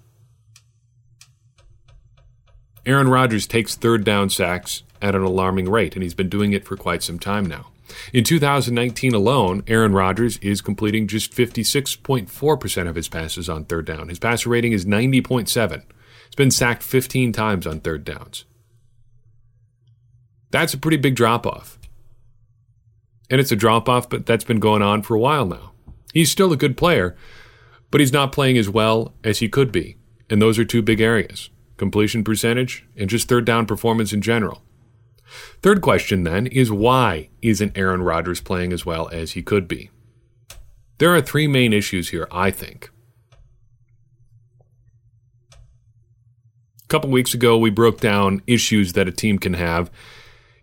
Aaron 2.86 3.08
Rodgers 3.08 3.46
takes 3.46 3.74
third 3.74 4.04
down 4.04 4.30
sacks 4.30 4.82
at 5.02 5.14
an 5.14 5.22
alarming 5.22 5.68
rate, 5.68 5.94
and 5.94 6.02
he's 6.02 6.14
been 6.14 6.28
doing 6.28 6.52
it 6.52 6.64
for 6.64 6.76
quite 6.76 7.02
some 7.02 7.18
time 7.18 7.46
now. 7.46 7.68
In 8.12 8.22
2019 8.22 9.14
alone, 9.14 9.62
Aaron 9.66 9.92
Rodgers 9.92 10.36
is 10.38 10.60
completing 10.60 11.08
just 11.08 11.32
56.4% 11.32 12.88
of 12.88 12.94
his 12.94 13.08
passes 13.08 13.48
on 13.48 13.64
third 13.64 13.86
down. 13.86 14.08
His 14.08 14.18
passer 14.18 14.50
rating 14.50 14.72
is 14.72 14.84
90.7. 14.84 15.82
He's 16.26 16.34
been 16.36 16.50
sacked 16.50 16.82
15 16.82 17.32
times 17.32 17.66
on 17.66 17.80
third 17.80 18.04
downs. 18.04 18.44
That's 20.50 20.74
a 20.74 20.78
pretty 20.78 20.98
big 20.98 21.14
drop 21.14 21.46
off 21.46 21.78
and 23.30 23.40
it's 23.40 23.52
a 23.52 23.56
drop 23.56 23.88
off, 23.88 24.08
but 24.08 24.26
that's 24.26 24.44
been 24.44 24.61
going 24.61 24.82
on 24.82 25.02
for 25.02 25.14
a 25.14 25.20
while 25.20 25.47
now. 25.47 25.73
He's 26.12 26.30
still 26.30 26.52
a 26.52 26.56
good 26.56 26.76
player, 26.76 27.16
but 27.90 28.00
he's 28.00 28.12
not 28.12 28.32
playing 28.32 28.58
as 28.58 28.68
well 28.68 29.14
as 29.23 29.38
he 29.38 29.49
could 29.49 29.70
be. 29.73 29.97
And 30.30 30.40
those 30.40 30.58
are 30.58 30.64
two 30.64 30.82
big 30.82 31.00
areas 31.00 31.50
completion 31.76 32.25
percentage 32.25 32.85
and 32.97 33.08
just 33.08 33.28
third 33.28 33.44
down 33.44 33.64
performance 33.64 34.12
in 34.12 34.20
general. 34.20 34.62
Third 35.62 35.80
question 35.80 36.25
then 36.25 36.49
is 36.49 36.73
why 36.73 37.28
isn't 37.40 37.78
Aaron 37.78 38.02
Rodgers 38.02 38.40
playing 38.40 38.73
as 38.73 38.85
well 38.85 39.08
as 39.12 39.32
he 39.32 39.42
could 39.42 39.68
be? 39.68 39.90
There 40.99 41.14
are 41.14 41.20
three 41.20 41.47
main 41.47 41.73
issues 41.73 42.08
here, 42.08 42.26
I 42.32 42.50
think. 42.50 42.90
A 45.52 46.88
couple 46.88 47.11
weeks 47.11 47.35
ago, 47.35 47.56
we 47.56 47.70
broke 47.70 48.00
down 48.00 48.42
issues 48.47 48.94
that 48.94 49.06
a 49.06 49.12
team 49.12 49.38
can 49.38 49.54
have 49.54 49.90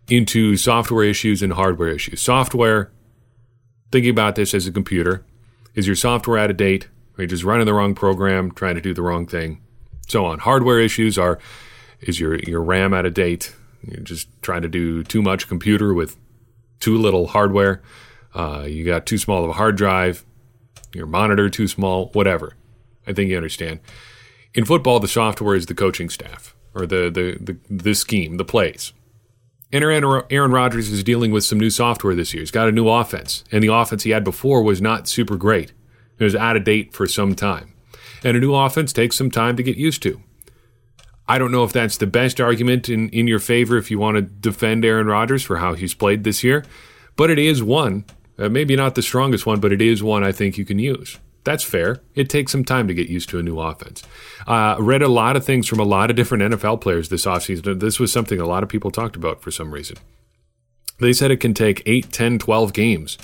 into 0.08 0.56
software 0.58 1.04
issues 1.04 1.42
and 1.42 1.54
hardware 1.54 1.90
issues. 1.90 2.22
Software, 2.22 2.92
thinking 3.92 4.12
about 4.12 4.36
this 4.36 4.54
as 4.54 4.68
a 4.68 4.72
computer, 4.72 5.26
is 5.74 5.88
your 5.88 5.96
software 5.96 6.38
out 6.38 6.52
of 6.52 6.58
date? 6.58 6.90
Are 7.18 7.24
you 7.24 7.28
just 7.28 7.44
running 7.44 7.66
the 7.66 7.74
wrong 7.74 7.96
program, 7.96 8.52
trying 8.52 8.76
to 8.76 8.82
do 8.82 8.94
the 8.94 9.02
wrong 9.02 9.26
thing? 9.26 9.62
So 10.08 10.26
on. 10.26 10.40
Hardware 10.40 10.80
issues 10.80 11.18
are 11.18 11.40
is 12.02 12.20
your 12.20 12.36
your 12.40 12.62
RAM 12.62 12.94
out 12.94 13.06
of 13.06 13.14
date? 13.14 13.56
You're 13.82 14.02
just 14.02 14.28
trying 14.42 14.62
to 14.62 14.68
do 14.68 15.04
too 15.04 15.22
much 15.22 15.48
computer 15.48 15.94
with 15.94 16.18
too 16.80 16.98
little 16.98 17.28
hardware. 17.28 17.82
Uh, 18.34 18.66
you 18.68 18.84
got 18.86 19.06
too 19.06 19.18
small 19.18 19.44
of 19.44 19.50
a 19.50 19.54
hard 19.54 19.76
drive. 19.78 20.26
Your 20.94 21.08
monitor 21.08 21.50
too 21.50 21.68
small. 21.68 22.10
Whatever. 22.14 22.54
I 23.08 23.14
think 23.14 23.30
you 23.30 23.38
understand. 23.38 23.80
In 24.54 24.66
football, 24.66 25.00
the 25.00 25.08
software 25.08 25.56
is 25.56 25.66
the 25.66 25.76
coaching 25.76 26.10
staff 26.10 26.56
or 26.74 26.86
the 26.86 27.10
the 27.10 27.38
the, 27.40 27.58
the 27.70 27.96
scheme, 27.96 28.38
the 28.38 28.46
plays. 28.46 28.94
And 29.74 29.84
Aaron, 29.84 30.52
Rodgers 30.52 30.90
is 30.90 31.04
dealing 31.04 31.32
with 31.32 31.44
some 31.44 31.60
new 31.60 31.70
software 31.70 32.16
this 32.16 32.34
year. 32.34 32.42
He's 32.42 32.52
got 32.52 32.70
a 32.70 32.72
new 32.72 32.88
offense, 32.88 33.44
and 33.52 33.64
the 33.64 33.74
offense 33.74 34.04
he 34.04 34.12
had 34.12 34.24
before 34.24 34.64
was 34.64 34.82
not 34.82 35.08
super 35.08 35.36
great. 35.36 35.74
It 36.18 36.24
was 36.24 36.36
out 36.36 36.56
of 36.56 36.64
date 36.64 36.94
for 36.94 37.08
some 37.08 37.36
time. 37.36 37.74
And 38.24 38.38
a 38.38 38.40
new 38.40 38.56
offense 38.56 38.94
takes 38.94 39.16
some 39.16 39.30
time 39.30 39.58
to 39.58 39.64
get 39.64 39.76
used 39.76 40.02
to. 40.04 40.22
I 41.28 41.38
don't 41.38 41.52
know 41.52 41.64
if 41.64 41.74
that's 41.74 41.98
the 41.98 42.08
best 42.08 42.40
argument 42.40 42.88
in, 42.88 43.10
in 43.10 43.28
your 43.28 43.40
favor 43.40 43.78
if 43.78 43.90
you 43.90 43.98
want 43.98 44.16
to 44.16 44.22
defend 44.22 44.86
Aaron 44.86 45.08
Rodgers 45.08 45.44
for 45.44 45.58
how 45.58 45.74
he's 45.74 45.94
played 45.94 46.24
this 46.24 46.44
year, 46.44 46.64
but 47.16 47.30
it 47.30 47.40
is 47.40 47.64
one. 47.64 48.06
Uh, 48.38 48.50
maybe 48.50 48.76
not 48.76 48.96
the 48.96 49.02
strongest 49.02 49.46
one, 49.46 49.60
but 49.60 49.72
it 49.72 49.82
is 49.82 50.04
one 50.04 50.24
I 50.24 50.32
think 50.32 50.58
you 50.58 50.66
can 50.66 50.78
use. 50.78 51.20
That's 51.46 51.64
fair. 51.64 52.02
It 52.16 52.28
takes 52.28 52.52
some 52.52 52.66
time 52.66 52.88
to 52.88 52.94
get 52.94 53.08
used 53.08 53.30
to 53.30 53.40
a 53.40 53.44
new 53.44 53.60
offense. 53.60 54.04
Uh, 54.48 54.76
read 54.80 55.04
a 55.04 55.08
lot 55.08 55.38
of 55.38 55.46
things 55.46 55.68
from 55.68 55.80
a 55.80 55.84
lot 55.84 56.10
of 56.10 56.16
different 56.16 56.44
NFL 56.44 56.82
players 56.82 57.10
this 57.10 57.26
offseason. 57.26 57.80
This 57.80 58.00
was 58.00 58.12
something 58.12 58.42
a 58.42 58.48
lot 58.48 58.64
of 58.64 58.70
people 58.70 58.92
talked 58.92 59.16
about 59.16 59.42
for 59.42 59.52
some 59.52 59.72
reason. 59.72 59.96
They 61.00 61.14
said 61.14 61.30
it 61.30 61.38
can 61.38 61.54
take 61.54 61.84
8, 61.86 62.12
10, 62.12 62.40
12 62.40 62.74
games 62.74 63.18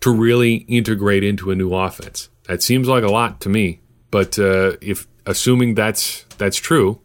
to 0.00 0.12
really 0.12 0.56
integrate 0.56 1.22
into 1.22 1.50
a 1.50 1.54
new 1.54 1.72
offense. 1.72 2.28
That 2.48 2.62
seems 2.62 2.88
like 2.88 3.04
a 3.04 3.08
lot 3.08 3.40
to 3.42 3.48
me, 3.48 3.80
but 4.10 4.38
uh, 4.38 4.72
if 4.80 5.06
assuming 5.24 5.74
that's 5.74 6.24
that's 6.36 6.56
true, 6.56 7.00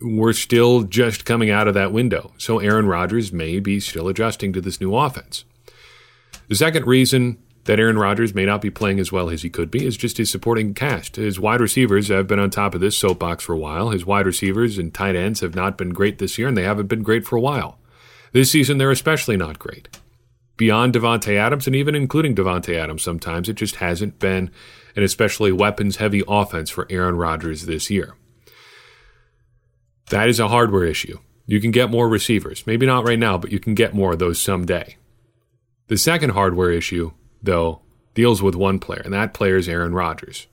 we're 0.00 0.32
still 0.32 0.84
just 0.84 1.24
coming 1.24 1.50
out 1.50 1.68
of 1.68 1.74
that 1.74 1.92
window. 1.92 2.32
So 2.38 2.58
Aaron 2.60 2.86
Rodgers 2.86 3.32
may 3.32 3.58
be 3.58 3.80
still 3.80 4.08
adjusting 4.08 4.52
to 4.52 4.60
this 4.60 4.80
new 4.80 4.94
offense. 4.94 5.44
The 6.48 6.54
second 6.54 6.86
reason 6.86 7.38
that 7.68 7.78
Aaron 7.78 7.98
Rodgers 7.98 8.34
may 8.34 8.46
not 8.46 8.62
be 8.62 8.70
playing 8.70 8.98
as 8.98 9.12
well 9.12 9.28
as 9.28 9.42
he 9.42 9.50
could 9.50 9.70
be 9.70 9.84
is 9.84 9.98
just 9.98 10.16
his 10.16 10.30
supporting 10.30 10.72
cast. 10.72 11.16
His 11.16 11.38
wide 11.38 11.60
receivers 11.60 12.08
have 12.08 12.26
been 12.26 12.38
on 12.38 12.48
top 12.48 12.74
of 12.74 12.80
this 12.80 12.96
soapbox 12.96 13.44
for 13.44 13.52
a 13.52 13.58
while. 13.58 13.90
His 13.90 14.06
wide 14.06 14.24
receivers 14.24 14.78
and 14.78 14.92
tight 14.92 15.14
ends 15.14 15.40
have 15.40 15.54
not 15.54 15.76
been 15.76 15.90
great 15.90 16.18
this 16.18 16.38
year, 16.38 16.48
and 16.48 16.56
they 16.56 16.62
haven't 16.62 16.86
been 16.86 17.02
great 17.02 17.26
for 17.26 17.36
a 17.36 17.42
while. 17.42 17.78
This 18.32 18.50
season, 18.50 18.78
they're 18.78 18.90
especially 18.90 19.36
not 19.36 19.58
great. 19.58 19.86
Beyond 20.56 20.94
Davante 20.94 21.36
Adams, 21.36 21.66
and 21.66 21.76
even 21.76 21.94
including 21.94 22.34
Davante 22.34 22.74
Adams 22.74 23.02
sometimes, 23.02 23.50
it 23.50 23.56
just 23.56 23.76
hasn't 23.76 24.18
been 24.18 24.50
an 24.96 25.02
especially 25.02 25.52
weapons 25.52 25.96
heavy 25.96 26.22
offense 26.26 26.70
for 26.70 26.86
Aaron 26.88 27.16
Rodgers 27.16 27.66
this 27.66 27.90
year. 27.90 28.14
That 30.08 30.30
is 30.30 30.40
a 30.40 30.48
hardware 30.48 30.84
issue. 30.84 31.18
You 31.44 31.60
can 31.60 31.70
get 31.70 31.90
more 31.90 32.08
receivers. 32.08 32.66
Maybe 32.66 32.86
not 32.86 33.06
right 33.06 33.18
now, 33.18 33.36
but 33.36 33.52
you 33.52 33.60
can 33.60 33.74
get 33.74 33.92
more 33.92 34.14
of 34.14 34.20
those 34.20 34.40
someday. 34.40 34.96
The 35.88 35.98
second 35.98 36.30
hardware 36.30 36.70
issue 36.70 37.12
though, 37.42 37.80
deals 38.14 38.42
with 38.42 38.54
one 38.54 38.78
player, 38.78 39.02
and 39.04 39.14
that 39.14 39.34
player 39.34 39.56
is 39.56 39.68
Aaron 39.68 39.94
Rodgers. 39.94 40.46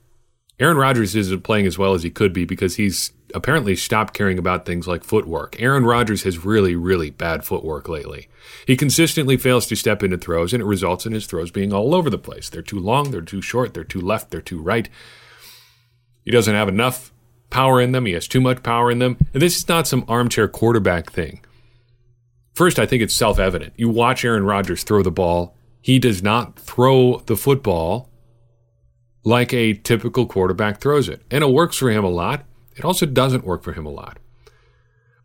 Aaron 0.60 0.77
Rodgers 0.77 1.15
isn't 1.15 1.44
playing 1.44 1.65
as 1.65 1.77
well 1.77 1.94
as 1.94 2.04
he 2.04 2.10
could 2.10 2.32
be 2.32 2.46
because 2.46 2.77
he's 2.77 3.12
apparently 3.34 3.75
stopped 3.75 4.13
caring 4.13 4.39
about 4.39 4.65
things 4.65 4.88
like 4.88 5.04
footwork. 5.04 5.60
Aaron 5.60 5.86
Rodgers 5.86 6.24
has 6.24 6.46
really, 6.46 6.75
really 6.75 7.10
bad 7.10 7.44
footwork 7.44 7.89
lately. 7.89 8.30
He 8.65 8.77
consistently 8.77 9.36
fails 9.36 9.68
to 9.68 9.75
step 9.75 10.01
into 10.01 10.18
throws, 10.18 10.54
and 10.54 10.62
it 10.62 10.65
results 10.65 11.06
in 11.06 11.12
his 11.12 11.25
throws 11.25 11.51
being 11.51 11.74
all 11.74 11.94
over 11.94 12.10
the 12.10 12.18
place. 12.18 12.50
They're 12.50 12.62
too 12.62 12.80
long, 12.80 13.12
they're 13.12 13.22
too 13.22 13.42
short, 13.42 13.74
they're 13.74 13.84
too 13.84 14.00
left, 14.00 14.32
they're 14.32 14.42
too 14.42 14.62
right. 14.62 14.88
He 16.24 16.32
doesn't 16.32 16.56
have 16.56 16.70
enough 16.70 17.12
power 17.50 17.82
in 17.82 17.92
them, 17.92 18.06
he 18.06 18.13
has 18.13 18.27
too 18.27 18.42
much 18.42 18.63
power 18.63 18.89
in 18.89 19.00
them. 19.00 19.18
And 19.34 19.42
this 19.42 19.58
is 19.58 19.68
not 19.68 19.88
some 19.88 20.06
armchair 20.08 20.48
quarterback 20.48 21.12
thing. 21.12 21.42
First, 22.54 22.80
I 22.80 22.86
think 22.86 23.04
it's 23.04 23.15
self 23.15 23.38
evident. 23.38 23.74
You 23.75 23.89
watch 23.89 24.24
Aaron 24.24 24.46
Rodgers 24.46 24.84
throw 24.84 25.04
the 25.04 25.12
ball, 25.12 25.55
he 25.86 26.00
does 26.00 26.24
not 26.24 26.58
throw 26.58 27.20
the 27.27 27.36
football 27.36 28.10
like 29.24 29.54
a 29.54 29.74
typical 29.74 30.25
quarterback 30.25 30.82
throws 30.82 31.08
it. 31.08 31.22
And 31.30 31.44
it 31.44 31.51
works 31.51 31.77
for 31.77 31.92
him 31.92 32.04
a 32.04 32.10
lot. 32.10 32.44
It 32.75 32.84
also 32.84 33.06
doesn't 33.06 33.46
work 33.46 33.62
for 33.62 33.74
him 33.74 33.86
a 33.86 33.92
lot. 33.92 34.18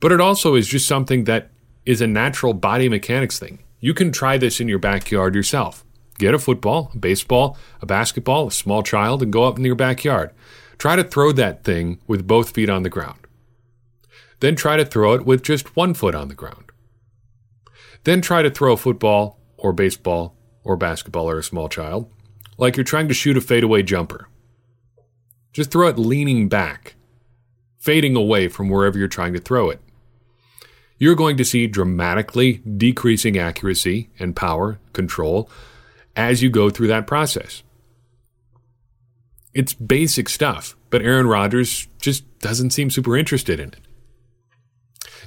But 0.01 0.13
it 0.13 0.21
also 0.21 0.57
is 0.57 0.69
just 0.69 0.87
something 0.87 1.25
that 1.25 1.51
is 1.87 2.03
a 2.03 2.07
natural 2.07 2.53
body 2.53 2.91
mechanics 2.91 3.39
thing. 3.39 3.61
You 3.79 3.95
can 3.95 4.13
try 4.13 4.37
this 4.37 4.61
in 4.61 4.69
your 4.69 4.79
backyard 4.79 5.35
yourself. 5.35 5.83
Get 6.19 6.35
a 6.35 6.39
football, 6.39 6.91
a 6.93 6.99
baseball, 6.99 7.57
a 7.81 7.87
basketball, 7.87 8.49
a 8.49 8.53
small 8.53 8.83
child, 8.83 9.23
and 9.23 9.33
go 9.33 9.45
up 9.45 9.57
in 9.57 9.65
your 9.65 9.77
backyard. 9.77 10.31
Try 10.77 10.95
to 10.95 11.05
throw 11.05 11.33
that 11.33 11.65
thing 11.65 12.01
with 12.07 12.27
both 12.27 12.51
feet 12.51 12.69
on 12.69 12.83
the 12.83 12.91
ground. 12.91 13.27
Then 14.41 14.57
try 14.57 14.77
to 14.77 14.85
throw 14.85 15.15
it 15.15 15.25
with 15.25 15.43
just 15.43 15.75
one 15.75 15.95
foot 15.95 16.15
on 16.15 16.29
the 16.29 16.35
ground. 16.35 16.71
Then 18.05 18.21
try 18.21 18.43
to 18.43 18.51
throw 18.51 18.75
a 18.75 18.77
football 18.77 19.41
or 19.57 19.73
baseball 19.73 20.37
or 20.65 20.77
basketball 20.77 21.31
or 21.31 21.39
a 21.39 21.43
small 21.43 21.69
child 21.69 22.11
like 22.61 22.77
you're 22.77 22.85
trying 22.85 23.09
to 23.09 23.15
shoot 23.15 23.39
a 23.39 23.41
fadeaway 23.41 23.83
jumper. 23.83 24.29
Just 25.53 25.73
throw 25.73 25.89
it 25.89 25.99
leaning 25.99 26.49
back, 26.49 26.95
fading 27.79 28.15
away 28.15 28.49
from 28.49 28.69
wherever 28.69 28.99
you're 28.99 29.09
trying 29.09 29.33
to 29.33 29.41
throw 29.41 29.71
it. 29.71 29.81
You're 30.99 31.17
going 31.17 31.39
to 31.39 31.45
see 31.45 31.67
dramatically 31.67 32.59
decreasing 32.59 33.39
accuracy 33.39 34.11
and 34.19 34.37
power 34.37 34.79
control 34.93 35.51
as 36.15 36.43
you 36.43 36.51
go 36.51 36.69
through 36.69 36.89
that 36.89 37.07
process. 37.07 37.63
It's 39.55 39.73
basic 39.73 40.29
stuff, 40.29 40.77
but 40.91 41.03
Aaron 41.03 41.27
Rodgers 41.27 41.89
just 41.99 42.39
doesn't 42.41 42.71
seem 42.71 42.91
super 42.91 43.17
interested 43.17 43.59
in 43.59 43.71
it. 43.71 43.81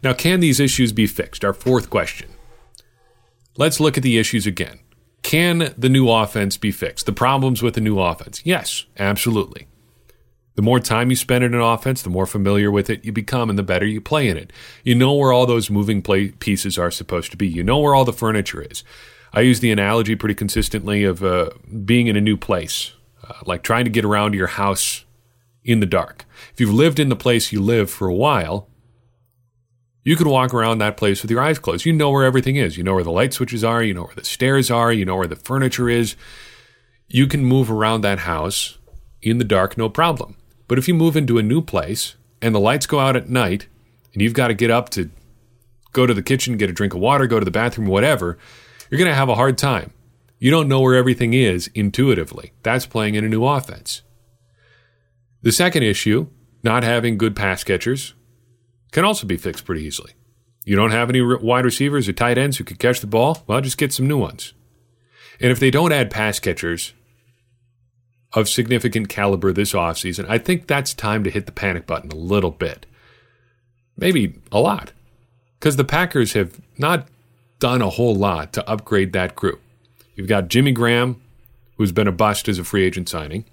Now, 0.04 0.14
can 0.14 0.40
these 0.40 0.60
issues 0.60 0.94
be 0.94 1.08
fixed? 1.08 1.44
Our 1.44 1.54
fourth 1.54 1.90
question. 1.90 2.30
Let's 3.58 3.80
look 3.80 3.98
at 3.98 4.04
the 4.04 4.20
issues 4.20 4.46
again. 4.46 4.80
Can 5.24 5.74
the 5.78 5.90
new 5.90 6.10
offense 6.10 6.58
be 6.58 6.72
fixed? 6.72 7.06
The 7.06 7.14
problems 7.14 7.64
with 7.64 7.74
the 7.74 7.82
new 7.82 8.00
offense? 8.00 8.42
Yes, 8.46 8.86
absolutely. 9.00 9.68
The 10.56 10.62
more 10.62 10.80
time 10.80 11.10
you 11.10 11.16
spend 11.16 11.44
in 11.44 11.56
an 11.56 11.62
offense, 11.62 12.04
the 12.04 12.12
more 12.12 12.28
familiar 12.28 12.70
with 12.70 12.90
it 12.90 13.04
you 13.04 13.12
become 13.12 13.50
and 13.50 13.58
the 13.58 13.64
better 13.64 13.88
you 13.88 14.00
play 14.00 14.28
in 14.28 14.38
it. 14.38 14.54
You 14.84 14.94
know 14.94 15.14
where 15.14 15.34
all 15.34 15.48
those 15.48 15.72
moving 15.72 16.04
play 16.04 16.30
pieces 16.30 16.78
are 16.78 16.92
supposed 16.92 17.32
to 17.32 17.38
be. 17.38 17.48
You 17.48 17.64
know 17.64 17.80
where 17.80 17.96
all 17.96 18.06
the 18.06 18.14
furniture 18.14 18.62
is. 18.62 18.84
I 19.34 19.42
use 19.42 19.62
the 19.62 19.72
analogy 19.72 20.16
pretty 20.16 20.36
consistently 20.36 21.04
of 21.04 21.24
uh, 21.24 21.50
being 21.86 22.06
in 22.06 22.16
a 22.16 22.22
new 22.22 22.38
place, 22.38 22.94
uh, 23.28 23.34
like 23.46 23.64
trying 23.64 23.86
to 23.86 23.90
get 23.90 24.06
around 24.06 24.36
your 24.36 24.48
house 24.48 25.06
in 25.64 25.80
the 25.80 25.88
dark. 25.88 26.26
If 26.54 26.60
you've 26.60 26.74
lived 26.74 27.00
in 27.00 27.10
the 27.10 27.16
place 27.16 27.52
you 27.52 27.60
live 27.60 27.90
for 27.90 28.08
a 28.08 28.14
while, 28.14 28.68
you 30.04 30.16
can 30.16 30.28
walk 30.28 30.54
around 30.54 30.80
that 30.80 30.98
place 30.98 31.22
with 31.22 31.32
your 31.32 31.42
eyes 31.42 31.60
closed. 31.60 31.86
You 31.86 31.94
know 31.94 32.12
where 32.12 32.26
everything 32.26 32.58
is. 32.58 32.78
You 32.78 32.84
know 32.84 32.94
where 32.94 33.04
the 33.04 33.12
light 33.12 33.34
switches 33.34 33.64
are. 33.64 33.82
You 33.82 33.94
know 33.94 34.04
where 34.04 34.16
the 34.16 34.26
stairs 34.26 34.70
are. 34.70 34.92
You 34.92 35.06
know 35.06 35.16
where 35.16 35.28
the 35.28 35.36
furniture 35.36 35.90
is. 35.90 36.16
You 37.08 37.28
can 37.28 37.46
move 37.46 37.72
around 37.72 38.02
that 38.02 38.20
house 38.20 38.78
in 39.22 39.38
the 39.38 39.46
dark, 39.46 39.78
no 39.78 39.88
problem. 39.90 40.36
But 40.68 40.78
if 40.78 40.88
you 40.88 40.94
move 40.94 41.16
into 41.16 41.38
a 41.38 41.44
new 41.44 41.62
place 41.62 42.16
and 42.42 42.54
the 42.54 42.60
lights 42.60 42.86
go 42.86 43.00
out 43.00 43.16
at 43.16 43.30
night 43.30 43.68
and 44.14 44.22
you've 44.22 44.34
got 44.34 44.50
to 44.50 44.54
get 44.54 44.72
up 44.72 44.90
to 44.90 45.10
go 45.94 46.06
to 46.06 46.14
the 46.14 46.24
kitchen, 46.24 46.58
get 46.58 46.70
a 46.70 46.74
drink 46.74 46.94
of 46.94 47.00
water, 47.00 47.28
go 47.28 47.40
to 47.40 47.46
the 47.46 47.52
bathroom, 47.52 47.88
whatever, 47.88 48.38
you're 48.90 48.98
going 48.98 49.10
to 49.10 49.16
have 49.16 49.30
a 49.30 49.36
hard 49.36 49.58
time. 49.58 49.94
You 50.40 50.52
don't 50.52 50.68
know 50.68 50.82
where 50.82 50.96
everything 50.96 51.34
is 51.34 51.70
intuitively. 51.74 52.52
That's 52.64 52.86
playing 52.86 53.16
in 53.16 53.24
a 53.24 53.30
new 53.30 53.46
offense. 53.46 54.02
The 55.42 55.52
second 55.54 55.84
issue, 55.84 56.28
not 56.64 56.84
having 56.84 57.18
good 57.18 57.36
pass 57.36 57.64
catchers, 57.64 58.14
can 58.94 59.04
also 59.04 59.28
be 59.28 59.38
fixed 59.38 59.66
pretty 59.66 59.84
easily. 59.84 60.14
You 60.64 60.78
don't 60.78 60.92
have 60.92 61.10
any 61.10 61.22
wide 61.22 61.66
receivers 61.66 62.08
or 62.08 62.14
tight 62.14 62.38
ends 62.38 62.58
who 62.58 62.64
can 62.64 62.78
catch 62.78 63.02
the 63.02 63.08
ball? 63.08 63.44
Well, 63.48 63.60
just 63.60 63.78
get 63.78 63.92
some 63.92 64.08
new 64.08 64.18
ones. 64.18 64.54
And 65.42 65.52
if 65.52 65.60
they 65.60 65.72
don't 65.72 65.92
add 65.92 66.10
pass 66.10 66.40
catchers 66.40 66.94
of 68.32 68.48
significant 68.48 69.10
caliber 69.10 69.52
this 69.52 69.74
offseason, 69.74 70.26
I 70.30 70.38
think 70.38 70.68
that's 70.68 70.94
time 70.94 71.24
to 71.26 71.30
hit 71.30 71.48
the 71.48 71.52
panic 71.52 71.86
button 71.86 72.12
a 72.12 72.16
little 72.16 72.52
bit. 72.52 72.86
Maybe 73.98 74.40
a 74.52 74.60
lot. 74.60 74.94
Because 75.60 75.76
the 75.76 75.84
Packers 75.84 76.34
have 76.34 76.60
not 76.78 77.08
done 77.60 77.82
a 77.82 77.90
whole 77.90 78.16
lot 78.16 78.54
to 78.54 78.70
upgrade 78.70 79.14
that 79.14 79.36
group. 79.36 79.62
You've 80.16 80.28
got 80.28 80.48
Jimmy 80.48 80.72
Graham, 80.72 81.22
who's 81.78 81.92
been 81.92 82.08
a 82.08 82.12
bust 82.12 82.48
as 82.48 82.60
a 82.60 82.64
free 82.64 82.84
agent 82.84 83.10
signing. 83.10 83.46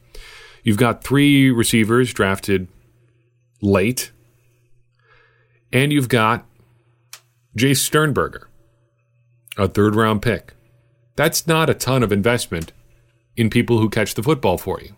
You've 0.63 0.77
got 0.77 1.03
three 1.03 1.51
receivers 1.51 2.13
drafted 2.13 2.69
late 3.63 4.11
and 5.73 5.93
you've 5.93 6.09
got 6.09 6.47
Jace 7.57 7.79
Sternberger, 7.79 8.49
a 9.57 9.69
third 9.69 9.95
round 9.95 10.23
pick. 10.23 10.55
That's 11.17 11.47
not 11.47 11.71
a 11.71 11.75
ton 11.75 12.03
of 12.03 12.13
investment 12.13 12.73
in 13.37 13.51
people 13.51 13.79
who 13.79 13.91
catch 13.91 14.15
the 14.15 14.23
football 14.23 14.59
for 14.59 14.81
you. 14.81 14.95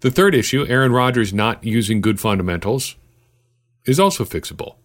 The 0.00 0.10
third 0.10 0.34
issue, 0.34 0.66
Aaron 0.66 0.92
Rodgers 0.92 1.34
not 1.34 1.62
using 1.62 2.00
good 2.00 2.18
fundamentals, 2.18 2.96
is 3.84 4.00
also 4.00 4.24
fixable. 4.24 4.76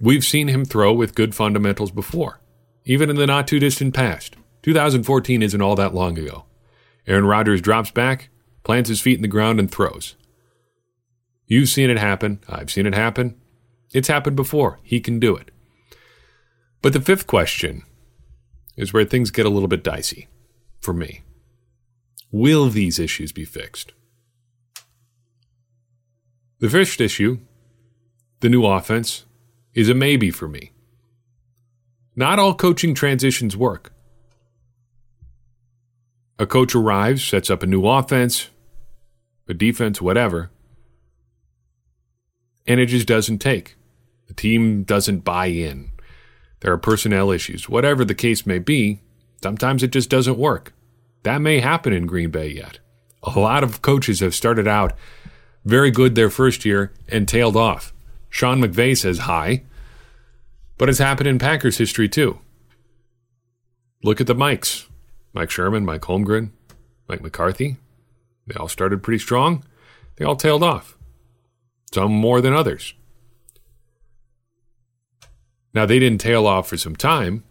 We've 0.00 0.24
seen 0.24 0.48
him 0.48 0.64
throw 0.64 0.92
with 0.92 1.14
good 1.14 1.34
fundamentals 1.34 1.90
before, 1.90 2.40
even 2.84 3.10
in 3.10 3.16
the 3.16 3.26
not 3.26 3.46
too 3.46 3.58
distant 3.58 3.94
past. 3.94 4.34
2014 4.62 5.42
isn't 5.42 5.60
all 5.60 5.76
that 5.76 5.94
long 5.94 6.18
ago. 6.18 6.44
Aaron 7.06 7.26
Rodgers 7.26 7.60
drops 7.60 7.90
back, 7.90 8.30
plants 8.64 8.88
his 8.88 9.00
feet 9.00 9.16
in 9.16 9.22
the 9.22 9.28
ground, 9.28 9.60
and 9.60 9.70
throws. 9.70 10.16
You've 11.50 11.68
seen 11.68 11.90
it 11.90 11.98
happen. 11.98 12.38
I've 12.48 12.70
seen 12.70 12.86
it 12.86 12.94
happen. 12.94 13.34
It's 13.92 14.06
happened 14.06 14.36
before. 14.36 14.78
He 14.84 15.00
can 15.00 15.18
do 15.18 15.34
it. 15.34 15.50
But 16.80 16.92
the 16.92 17.00
fifth 17.00 17.26
question 17.26 17.82
is 18.76 18.92
where 18.92 19.04
things 19.04 19.32
get 19.32 19.46
a 19.46 19.50
little 19.50 19.68
bit 19.68 19.82
dicey 19.82 20.28
for 20.78 20.94
me. 20.94 21.22
Will 22.30 22.70
these 22.70 23.00
issues 23.00 23.32
be 23.32 23.44
fixed? 23.44 23.92
The 26.60 26.70
first 26.70 27.00
issue, 27.00 27.40
the 28.38 28.48
new 28.48 28.64
offense, 28.64 29.24
is 29.74 29.88
a 29.88 29.94
maybe 29.94 30.30
for 30.30 30.46
me. 30.46 30.70
Not 32.14 32.38
all 32.38 32.54
coaching 32.54 32.94
transitions 32.94 33.56
work. 33.56 33.92
A 36.38 36.46
coach 36.46 36.76
arrives, 36.76 37.24
sets 37.24 37.50
up 37.50 37.64
a 37.64 37.66
new 37.66 37.84
offense, 37.88 38.50
a 39.48 39.54
defense, 39.54 40.00
whatever, 40.00 40.52
and 42.66 42.80
it 42.80 42.86
just 42.86 43.06
doesn't 43.06 43.38
take. 43.38 43.76
The 44.28 44.34
team 44.34 44.84
doesn't 44.84 45.24
buy 45.24 45.46
in. 45.46 45.90
There 46.60 46.72
are 46.72 46.78
personnel 46.78 47.30
issues. 47.30 47.68
Whatever 47.68 48.04
the 48.04 48.14
case 48.14 48.46
may 48.46 48.58
be, 48.58 49.00
sometimes 49.42 49.82
it 49.82 49.92
just 49.92 50.10
doesn't 50.10 50.38
work. 50.38 50.72
That 51.22 51.38
may 51.38 51.60
happen 51.60 51.92
in 51.92 52.06
Green 52.06 52.30
Bay 52.30 52.48
yet. 52.48 52.78
A 53.22 53.38
lot 53.38 53.64
of 53.64 53.82
coaches 53.82 54.20
have 54.20 54.34
started 54.34 54.68
out 54.68 54.92
very 55.64 55.90
good 55.90 56.14
their 56.14 56.30
first 56.30 56.64
year 56.64 56.92
and 57.08 57.26
tailed 57.26 57.56
off. 57.56 57.92
Sean 58.28 58.62
McVay 58.62 58.96
says 58.96 59.20
hi, 59.20 59.64
but 60.78 60.88
it's 60.88 60.98
happened 60.98 61.28
in 61.28 61.38
Packers 61.38 61.78
history 61.78 62.08
too. 62.08 62.38
Look 64.02 64.20
at 64.20 64.26
the 64.26 64.34
Mikes 64.34 64.86
Mike 65.32 65.50
Sherman, 65.50 65.84
Mike 65.84 66.02
Holmgren, 66.02 66.50
Mike 67.08 67.20
McCarthy. 67.20 67.76
They 68.46 68.54
all 68.54 68.68
started 68.68 69.02
pretty 69.02 69.18
strong, 69.18 69.64
they 70.16 70.24
all 70.24 70.36
tailed 70.36 70.62
off 70.62 70.96
some 71.92 72.12
more 72.12 72.40
than 72.40 72.54
others. 72.54 72.94
Now, 75.72 75.86
they 75.86 75.98
didn't 75.98 76.20
tail 76.20 76.46
off 76.46 76.68
for 76.68 76.76
some 76.76 76.96
time, 76.96 77.44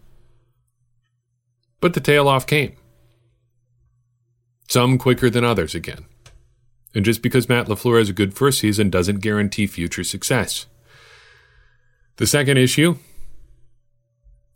but 1.80 1.94
the 1.94 2.00
tail 2.00 2.28
off 2.28 2.46
came. 2.46 2.76
Some 4.68 4.98
quicker 4.98 5.30
than 5.30 5.44
others 5.44 5.74
again. 5.74 6.04
And 6.94 7.04
just 7.04 7.22
because 7.22 7.48
Matt 7.48 7.66
LaFleur 7.66 7.98
has 7.98 8.08
a 8.08 8.14
good 8.14 8.34
first 8.34 8.58
season 8.58 8.90
doesn't 8.90 9.20
guarantee 9.20 9.66
future 9.66 10.04
success. 10.04 10.66
The 12.16 12.26
second 12.26 12.58
issue 12.58 12.96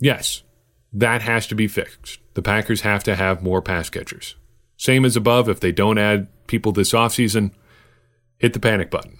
yes, 0.00 0.42
that 0.92 1.22
has 1.22 1.46
to 1.46 1.54
be 1.54 1.66
fixed. 1.66 2.18
The 2.34 2.42
Packers 2.42 2.82
have 2.82 3.02
to 3.04 3.14
have 3.14 3.42
more 3.42 3.62
pass 3.62 3.88
catchers. 3.88 4.34
Same 4.76 5.04
as 5.04 5.16
above, 5.16 5.48
if 5.48 5.60
they 5.60 5.72
don't 5.72 5.98
add 5.98 6.28
people 6.46 6.72
this 6.72 6.92
offseason, 6.92 7.52
hit 8.38 8.52
the 8.52 8.60
panic 8.60 8.90
button 8.90 9.18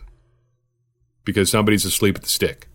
because 1.25 1.51
somebody's 1.51 1.85
asleep 1.85 2.17
at 2.17 2.23
the 2.23 2.29
stick. 2.29 2.69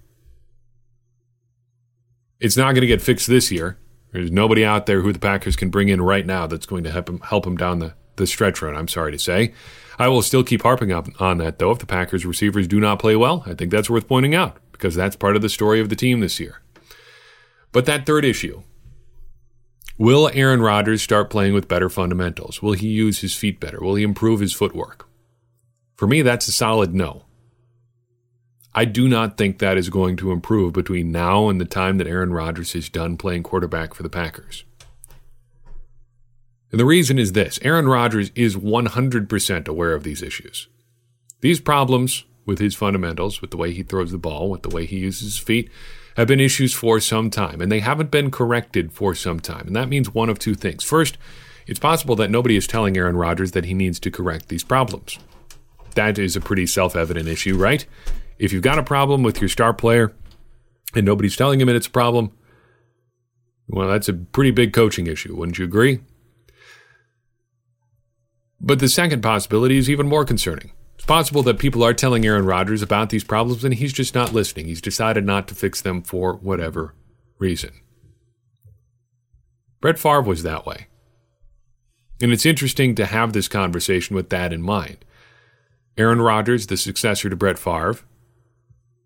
It's 2.40 2.58
not 2.58 2.72
going 2.72 2.82
to 2.82 2.88
get 2.88 3.02
fixed 3.02 3.28
this 3.28 3.52
year. 3.52 3.78
There's 4.12 4.32
nobody 4.32 4.66
out 4.66 4.86
there 4.86 5.02
who 5.02 5.14
the 5.14 5.20
Packers 5.20 5.56
can 5.56 5.70
bring 5.70 5.90
in 5.90 6.02
right 6.02 6.26
now 6.26 6.48
that's 6.48 6.66
going 6.66 6.84
to 6.84 6.92
help 6.92 7.06
them, 7.06 7.20
help 7.22 7.44
them 7.44 7.58
down 7.58 7.80
the, 7.80 7.94
the 8.16 8.26
stretch 8.26 8.62
run, 8.62 8.76
I'm 8.76 8.88
sorry 8.88 9.12
to 9.12 9.20
say. 9.20 9.54
I 10.00 10.08
will 10.08 10.22
still 10.22 10.44
keep 10.44 10.64
harping 10.64 10.92
up 10.92 11.10
on 11.22 11.38
that, 11.40 11.60
though, 11.60 11.72
if 11.72 11.80
the 11.80 11.86
Packers 11.86 12.26
receivers 12.26 12.68
do 12.68 12.80
not 12.80 13.00
play 13.00 13.16
well. 13.16 13.44
I 13.46 13.54
think 13.54 13.70
that's 13.70 13.90
worth 13.90 14.08
pointing 14.08 14.34
out 14.34 14.58
because 14.72 14.96
that's 14.96 15.16
part 15.16 15.36
of 15.36 15.42
the 15.42 15.50
story 15.50 15.82
of 15.82 15.90
the 15.90 15.96
team 15.96 16.22
this 16.22 16.40
year. 16.40 16.62
But 17.72 17.86
that 17.86 18.06
third 18.06 18.26
issue 18.26 18.64
will 19.98 20.32
Aaron 20.34 20.62
Rodgers 20.62 21.02
start 21.02 21.30
playing 21.30 21.54
with 21.54 21.68
better 21.68 21.90
fundamentals? 21.90 22.62
Will 22.62 22.72
he 22.72 22.88
use 22.88 23.20
his 23.20 23.36
feet 23.36 23.60
better? 23.60 23.80
Will 23.82 23.96
he 23.96 24.04
improve 24.04 24.40
his 24.40 24.54
footwork? 24.54 25.08
For 25.98 26.08
me, 26.08 26.22
that's 26.22 26.48
a 26.48 26.54
solid 26.54 26.96
no. 26.96 27.26
I 28.80 28.86
do 28.86 29.10
not 29.10 29.36
think 29.36 29.60
that 29.60 29.76
is 29.76 29.90
going 29.90 30.16
to 30.16 30.32
improve 30.32 30.72
between 30.72 31.12
now 31.12 31.50
and 31.50 31.60
the 31.60 31.66
time 31.66 31.98
that 31.98 32.08
Aaron 32.08 32.32
Rodgers 32.32 32.74
is 32.76 32.88
done 32.88 33.18
playing 33.18 33.44
quarterback 33.44 33.94
for 33.94 34.04
the 34.04 34.10
Packers. 34.10 34.64
And 36.72 36.80
the 36.80 36.86
reason 36.86 37.20
is 37.20 37.34
this 37.34 37.60
Aaron 37.62 37.90
Rodgers 37.90 38.32
is 38.36 38.56
100% 38.56 39.68
aware 39.68 39.94
of 39.94 40.04
these 40.06 40.24
issues. 40.24 40.70
These 41.42 41.60
problems 41.60 42.24
with 42.46 42.60
his 42.60 42.74
fundamentals, 42.74 43.42
with 43.42 43.52
the 43.52 43.58
way 43.58 43.74
he 43.74 43.84
throws 43.84 44.12
the 44.14 44.18
ball, 44.18 44.50
with 44.50 44.62
the 44.62 44.74
way 44.74 44.86
he 44.86 45.00
uses 45.00 45.34
his 45.34 45.38
feet, 45.38 45.70
have 46.16 46.30
been 46.30 46.40
issues 46.40 46.74
for 46.74 47.02
some 47.02 47.30
time, 47.30 47.60
and 47.60 47.70
they 47.70 47.82
haven't 47.82 48.12
been 48.12 48.32
corrected 48.32 48.94
for 48.94 49.14
some 49.14 49.42
time. 49.42 49.68
And 49.68 49.76
that 49.76 49.90
means 49.90 50.14
one 50.14 50.30
of 50.30 50.40
two 50.40 50.56
things. 50.56 50.86
First, 50.86 51.18
it's 51.68 51.80
possible 51.80 52.16
that 52.16 52.32
nobody 52.32 52.56
is 52.56 52.66
telling 52.66 52.96
Aaron 52.96 53.18
Rodgers 53.18 53.52
that 53.52 53.66
he 53.66 53.74
needs 53.74 54.00
to 54.00 54.10
correct 54.10 54.48
these 54.48 54.64
problems. 54.64 55.20
That 55.96 56.18
is 56.18 56.38
a 56.38 56.42
pretty 56.42 56.66
self 56.66 56.96
evident 56.96 57.28
issue, 57.28 57.58
right? 57.58 57.86
If 58.40 58.54
you've 58.54 58.64
got 58.64 58.80
a 58.80 58.84
problem 58.84 59.22
with 59.22 59.42
your 59.42 59.50
star 59.50 59.74
player 59.74 60.14
and 60.96 61.06
nobody's 61.06 61.36
telling 61.36 61.60
him 61.60 61.70
it's 61.70 61.88
a 61.88 61.92
problem, 61.92 62.32
well, 63.68 63.90
that's 63.90 64.10
a 64.10 64.14
pretty 64.14 64.52
big 64.52 64.74
coaching 64.74 65.08
issue, 65.08 65.36
wouldn't 65.36 65.60
you 65.60 65.66
agree? 65.66 66.00
But 68.62 68.80
the 68.80 68.90
second 68.90 69.22
possibility 69.22 69.78
is 69.78 69.90
even 69.90 70.08
more 70.08 70.26
concerning. 70.26 70.72
It's 70.96 71.06
possible 71.06 71.44
that 71.44 71.60
people 71.60 71.84
are 71.84 71.94
telling 71.94 72.26
Aaron 72.26 72.46
Rodgers 72.46 72.82
about 72.82 73.10
these 73.10 73.24
problems 73.24 73.64
and 73.64 73.74
he's 73.74 73.94
just 73.94 74.16
not 74.16 74.34
listening. 74.34 74.66
He's 74.66 74.82
decided 74.82 75.26
not 75.26 75.48
to 75.50 75.56
fix 75.56 75.82
them 75.82 76.02
for 76.02 76.34
whatever 76.36 76.96
reason. 77.38 77.72
Brett 79.82 80.00
Favre 80.00 80.22
was 80.22 80.44
that 80.44 80.66
way. 80.66 80.88
And 82.22 82.34
it's 82.34 82.46
interesting 82.46 82.96
to 82.96 83.06
have 83.06 83.32
this 83.32 83.48
conversation 83.48 84.16
with 84.16 84.30
that 84.30 84.52
in 84.52 84.62
mind. 84.62 85.06
Aaron 85.98 86.22
Rodgers, 86.22 86.68
the 86.68 86.76
successor 86.76 87.30
to 87.30 87.36
Brett 87.36 87.58
Favre, 87.58 88.00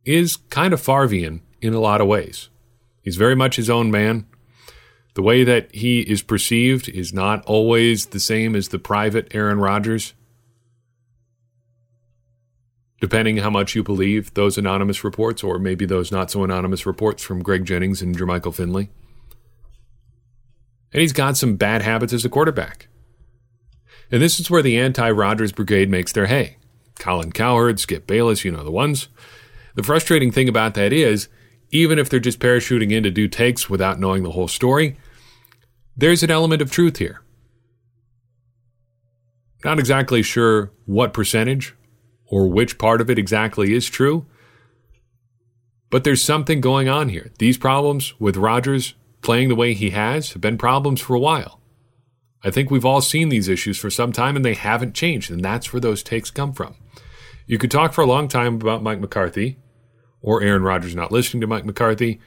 is 0.05 0.37
kind 0.49 0.73
of 0.73 0.81
Favrian 0.81 1.41
in 1.61 1.73
a 1.73 1.79
lot 1.79 2.01
of 2.01 2.07
ways. 2.07 2.49
He's 3.01 3.15
very 3.15 3.35
much 3.35 3.55
his 3.55 3.69
own 3.69 3.91
man. 3.91 4.25
The 5.13 5.21
way 5.21 5.43
that 5.43 5.73
he 5.73 6.01
is 6.01 6.21
perceived 6.21 6.89
is 6.89 7.13
not 7.13 7.45
always 7.45 8.07
the 8.07 8.19
same 8.19 8.55
as 8.55 8.69
the 8.69 8.79
private 8.79 9.33
Aaron 9.35 9.59
Rodgers 9.59 10.13
depending 13.03 13.35
how 13.35 13.49
much 13.49 13.75
you 13.75 13.83
believe 13.83 14.33
those 14.33 14.57
anonymous 14.57 15.03
reports 15.03 15.43
or 15.43 15.59
maybe 15.59 15.85
those 15.85 16.09
not 16.09 16.31
so 16.31 16.41
anonymous 16.41 16.85
reports 16.85 17.21
from 17.21 17.43
Greg 17.43 17.65
Jennings 17.65 18.01
and 18.01 18.17
Jermichael 18.17 18.55
Finley. 18.55 18.89
And 20.93 21.01
he's 21.01 21.11
got 21.11 21.35
some 21.35 21.57
bad 21.57 21.81
habits 21.81 22.13
as 22.13 22.23
a 22.23 22.29
quarterback. 22.29 22.87
And 24.09 24.21
this 24.21 24.39
is 24.39 24.49
where 24.49 24.61
the 24.61 24.79
anti 24.79 25.11
Rodgers 25.11 25.51
brigade 25.51 25.89
makes 25.89 26.13
their 26.13 26.27
hay. 26.27 26.55
Colin 26.97 27.33
Cowherd, 27.33 27.77
Skip 27.81 28.07
Bayless, 28.07 28.45
you 28.45 28.53
know 28.53 28.63
the 28.63 28.71
ones. 28.71 29.09
The 29.75 29.83
frustrating 29.83 30.31
thing 30.31 30.47
about 30.47 30.75
that 30.75 30.93
is, 30.93 31.27
even 31.71 31.97
if 31.97 32.09
they're 32.09 32.19
just 32.19 32.39
parachuting 32.39 32.91
in 32.91 33.03
to 33.03 33.12
do 33.12 33.27
takes 33.27 33.69
without 33.69 33.99
knowing 33.99 34.23
the 34.23 34.31
whole 34.31 34.47
story, 34.47 34.97
there's 35.97 36.23
an 36.23 36.31
element 36.31 36.62
of 36.62 36.71
truth 36.71 36.97
here. 36.97 37.21
Not 39.63 39.79
exactly 39.79 40.21
sure 40.21 40.71
what 40.86 41.13
percentage 41.13 41.73
or 42.25 42.47
which 42.47 42.77
part 42.77 43.01
of 43.01 43.09
it 43.09 43.17
exactly 43.17 43.73
is 43.73 43.89
true. 43.89 44.25
But 45.89 46.03
there's 46.03 46.21
something 46.21 46.62
going 46.62 46.89
on 46.89 47.09
here. 47.09 47.31
These 47.38 47.57
problems 47.57 48.19
with 48.19 48.38
Rodgers 48.38 48.95
playing 49.21 49.49
the 49.49 49.55
way 49.55 49.73
he 49.73 49.91
has 49.91 50.33
have 50.33 50.41
been 50.41 50.57
problems 50.57 50.99
for 50.99 51.15
a 51.15 51.19
while. 51.19 51.62
I 52.43 52.51
think 52.51 52.69
we've 52.69 52.86
all 52.86 53.01
seen 53.01 53.29
these 53.29 53.47
issues 53.47 53.77
for 53.77 53.89
some 53.89 54.12
time 54.12 54.36
and 54.36 54.43
they 54.43 54.55
haven't 54.55 54.95
changed, 54.95 55.31
and 55.31 55.43
that's 55.43 55.71
where 55.71 55.79
those 55.79 56.03
takes 56.03 56.29
come 56.29 56.51
from. 56.51 56.75
You 57.45 57.57
could 57.57 57.71
talk 57.71 57.93
for 57.93 58.01
a 58.01 58.07
long 58.07 58.27
time 58.27 58.55
about 58.55 58.83
Mike 58.83 58.99
McCarthy, 58.99 59.57
or 60.23 60.41
Aaron 60.41 60.63
Rodgers 60.63 60.95
not 60.95 61.12
listening 61.12 61.41
to 61.41 61.47
Mike 61.47 61.65
McCarthy, 61.65 62.19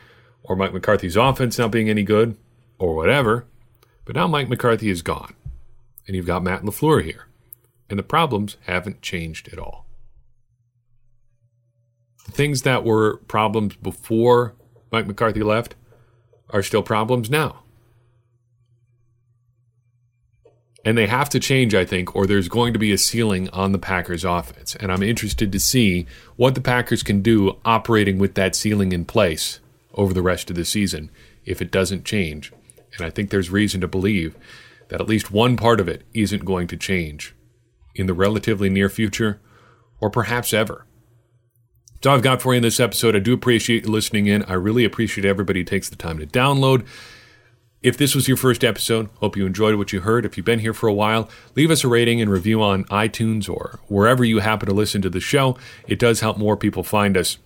or 0.45 0.55
Mike 0.55 0.73
McCarthy's 0.73 1.17
offense 1.17 1.59
not 1.59 1.73
being 1.73 1.91
any 1.91 2.05
good, 2.05 2.37
or 2.79 2.95
whatever. 2.95 3.47
But 4.05 4.15
now 4.15 4.29
Mike 4.29 4.49
McCarthy 4.49 4.91
is 4.91 5.03
gone, 5.03 5.35
and 6.07 6.15
you've 6.15 6.27
got 6.27 6.45
Matt 6.45 6.63
LaFleur 6.63 7.03
here, 7.03 7.27
and 7.91 7.99
the 7.99 8.05
problems 8.05 8.57
haven't 8.67 9.03
changed 9.03 9.49
at 9.53 9.59
all. 9.59 9.87
The 12.27 12.33
things 12.33 12.63
that 12.63 12.85
were 12.85 13.17
problems 13.29 13.75
before 13.77 14.55
Mike 14.93 15.07
McCarthy 15.07 15.43
left 15.43 15.75
are 16.51 16.63
still 16.63 16.83
problems 16.83 17.31
now. 17.31 17.63
And 20.87 20.97
they 20.97 21.09
have 21.09 21.29
to 21.31 21.41
change, 21.41 21.75
I 21.75 21.85
think, 21.85 22.15
or 22.15 22.27
there's 22.27 22.49
going 22.49 22.73
to 22.73 22.79
be 22.79 22.93
a 22.93 22.99
ceiling 22.99 23.51
on 23.51 23.73
the 23.73 23.79
Packers 23.79 24.25
offense. 24.25 24.77
And 24.77 24.93
I'm 24.93 25.03
interested 25.03 25.51
to 25.51 25.59
see 25.59 26.07
what 26.37 26.55
the 26.55 26.61
Packers 26.61 27.03
can 27.03 27.23
do 27.23 27.59
operating 27.65 28.19
with 28.19 28.35
that 28.37 28.55
ceiling 28.55 28.93
in 28.93 29.05
place 29.05 29.59
over 29.95 30.15
the 30.15 30.23
rest 30.23 30.49
of 30.49 30.55
the 30.55 30.65
season 30.65 31.11
if 31.45 31.61
it 31.61 31.73
doesn't 31.73 32.05
change. 32.05 32.53
And 32.97 33.05
I 33.05 33.11
think 33.11 33.31
there's 33.31 33.51
reason 33.51 33.81
to 33.81 33.89
believe 33.89 34.37
that 34.87 35.01
at 35.01 35.09
least 35.09 35.33
one 35.33 35.57
part 35.57 35.81
of 35.81 35.89
it 35.89 36.05
isn't 36.15 36.45
going 36.45 36.69
to 36.69 36.77
change 36.77 37.35
in 37.97 38.07
the 38.07 38.15
relatively 38.15 38.71
near 38.71 38.89
future 38.89 39.41
or 40.01 40.09
perhaps 40.09 40.55
ever. 40.55 40.87
So 42.01 42.13
I've 42.13 42.23
got 42.23 42.41
for 42.41 42.55
you 42.55 42.59
in 42.59 42.63
this 42.63 42.79
episode. 42.79 43.17
I 43.17 43.19
do 43.19 43.35
appreciate 43.35 43.87
you 43.87 43.91
listening 43.91 44.29
in. 44.29 44.45
I 44.45 44.53
really 44.53 44.85
appreciate 44.85 45.25
everybody 45.25 45.65
takes 45.65 45.89
the 45.89 45.97
time 45.97 46.19
to 46.19 46.27
download. 46.27 46.87
If 47.87 47.97
this 47.97 48.17
was 48.17 48.27
your 48.27 48.37
first 48.37 48.65
episode, 48.65 49.11
hope 49.21 49.37
you 49.37 49.47
enjoyed 49.47 49.77
what 49.77 49.93
you 49.93 50.01
heard. 50.01 50.25
If 50.25 50.37
you've 50.37 50.45
been 50.45 50.59
here 50.59 50.75
for 50.75 50.89
a 50.89 50.93
while, 50.93 51.31
leave 51.55 51.71
us 51.71 51.85
a 51.85 51.89
rating 51.89 52.21
and 52.21 52.29
review 52.29 52.61
on 52.61 52.83
iTunes 52.87 53.49
or 53.49 53.79
wherever 53.87 54.25
you 54.25 54.41
happen 54.41 54.69
to 54.69 54.75
listen 54.75 55.03
to 55.03 55.09
the 55.09 55.21
show. 55.21 55.57
It 55.87 56.01
does 56.01 56.19
help 56.19 56.37
more 56.37 56.57
people 56.57 56.83
find 56.83 57.17
us. 57.17 57.39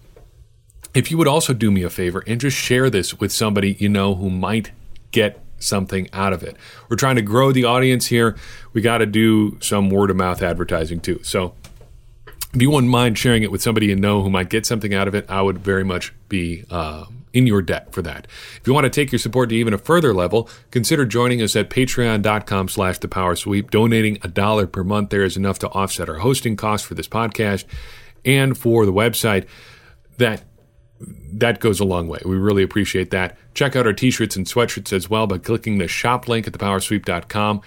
If 0.95 1.11
you 1.11 1.19
would 1.19 1.29
also 1.29 1.53
do 1.53 1.71
me 1.71 1.83
a 1.83 1.91
favor 1.91 2.25
and 2.27 2.41
just 2.41 2.57
share 2.57 2.89
this 2.89 3.21
with 3.21 3.33
somebody 3.33 3.75
you 3.79 3.91
know 3.91 4.15
who 4.15 4.31
might 4.31 4.71
get 5.11 5.45
something 5.59 6.09
out 6.15 6.33
of 6.33 6.43
it. 6.43 6.57
We're 6.89 6.97
trying 6.97 7.17
to 7.17 7.23
grow 7.23 7.53
the 7.53 7.65
audience 7.65 8.07
here. 8.07 8.35
We 8.73 8.81
got 8.81 8.99
to 8.99 9.07
do 9.07 9.59
some 9.61 9.91
word 9.91 10.09
of 10.09 10.17
mouth 10.17 10.41
advertising 10.41 11.01
too. 11.01 11.21
So 11.23 11.53
if 12.55 12.63
you 12.63 12.71
wouldn't 12.71 12.91
mind 12.91 13.19
sharing 13.19 13.43
it 13.43 13.53
with 13.53 13.61
somebody 13.61 13.89
you 13.89 13.97
know 13.97 14.23
who 14.23 14.31
might 14.31 14.49
get 14.49 14.65
something 14.65 14.95
out 14.95 15.07
of 15.07 15.15
it, 15.15 15.27
I 15.29 15.43
would 15.43 15.59
very 15.59 15.85
much 15.85 16.15
be 16.31 16.65
uh, 16.71 17.05
in 17.33 17.47
your 17.47 17.63
debt 17.63 17.93
for 17.93 18.03
that. 18.03 18.27
If 18.57 18.67
you 18.67 18.75
want 18.75 18.85
to 18.85 18.91
take 18.91 19.13
your 19.13 19.19
support 19.19 19.49
to 19.51 19.55
even 19.55 19.75
a 19.75 19.79
further 19.79 20.13
level, 20.13 20.49
consider 20.71 21.05
joining 21.05 21.43
us 21.43 21.57
at 21.57 21.71
patreon.com 21.71 22.69
slash 22.69 22.99
the 22.99 23.09
power 23.09 23.37
sweep. 23.37 23.71
Donating 23.71 24.19
a 24.23 24.29
dollar 24.29 24.67
per 24.67 24.85
month 24.85 25.11
there 25.11 25.25
is 25.25 25.37
enough 25.37 25.59
to 25.61 25.69
offset 25.69 26.09
our 26.09 26.19
hosting 26.19 26.57
costs 26.57 26.87
for 26.87 26.95
this 26.95 27.09
podcast 27.09 27.65
and 28.25 28.57
for 28.57 28.85
the 28.87 28.93
website. 28.93 29.47
That 30.19 30.45
that 31.33 31.61
goes 31.61 31.81
a 31.81 31.85
long 31.85 32.09
way. 32.09 32.21
We 32.27 32.37
really 32.37 32.63
appreciate 32.63 33.11
that. 33.11 33.39
Check 33.55 33.75
out 33.75 33.87
our 33.87 33.93
t-shirts 33.93 34.37
and 34.37 34.47
sweatshirts 34.47 34.93
as 34.93 35.09
well 35.09 35.27
by 35.27 35.39
clicking 35.39 35.79
the 35.79 35.89
shop 35.89 36.29
link 36.29 36.47
at 36.47 36.53
thepowersweep.com. 36.53 37.63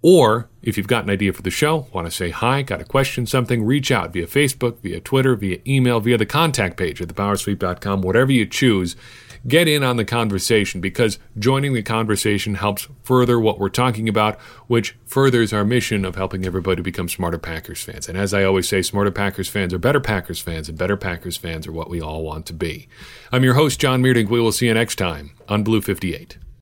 Or 0.00 0.48
if 0.62 0.76
you've 0.76 0.86
got 0.86 1.04
an 1.04 1.10
idea 1.10 1.32
for 1.32 1.42
the 1.42 1.50
show, 1.50 1.88
want 1.92 2.06
to 2.06 2.10
say 2.10 2.30
hi, 2.30 2.62
got 2.62 2.80
a 2.80 2.84
question, 2.84 3.26
something, 3.26 3.64
reach 3.64 3.90
out 3.90 4.12
via 4.12 4.26
Facebook, 4.26 4.78
via 4.80 5.00
Twitter, 5.00 5.34
via 5.34 5.58
email, 5.66 5.98
via 5.98 6.16
the 6.16 6.26
contact 6.26 6.76
page 6.76 7.02
at 7.02 7.08
thepowersweep.com, 7.08 8.02
whatever 8.02 8.30
you 8.30 8.46
choose. 8.46 8.94
Get 9.46 9.68
in 9.68 9.84
on 9.84 9.96
the 9.96 10.04
conversation 10.04 10.80
because 10.80 11.18
joining 11.38 11.72
the 11.72 11.82
conversation 11.82 12.56
helps 12.56 12.88
further 13.02 13.38
what 13.38 13.58
we're 13.58 13.68
talking 13.68 14.08
about, 14.08 14.38
which 14.66 14.96
furthers 15.06 15.52
our 15.52 15.64
mission 15.64 16.04
of 16.04 16.16
helping 16.16 16.44
everybody 16.44 16.82
become 16.82 17.08
smarter 17.08 17.38
Packers 17.38 17.82
fans. 17.82 18.08
And 18.08 18.18
as 18.18 18.34
I 18.34 18.44
always 18.44 18.68
say, 18.68 18.82
smarter 18.82 19.12
Packers 19.12 19.48
fans 19.48 19.72
are 19.72 19.78
better 19.78 20.00
Packers 20.00 20.40
fans, 20.40 20.68
and 20.68 20.76
better 20.76 20.96
Packers 20.96 21.36
fans 21.36 21.66
are 21.66 21.72
what 21.72 21.88
we 21.88 22.00
all 22.00 22.22
want 22.22 22.46
to 22.46 22.52
be. 22.52 22.88
I'm 23.32 23.44
your 23.44 23.54
host, 23.54 23.80
John 23.80 24.02
Meerdink. 24.02 24.28
We 24.28 24.40
will 24.40 24.52
see 24.52 24.66
you 24.66 24.74
next 24.74 24.96
time 24.96 25.30
on 25.48 25.62
Blue 25.62 25.80
58. 25.80 26.36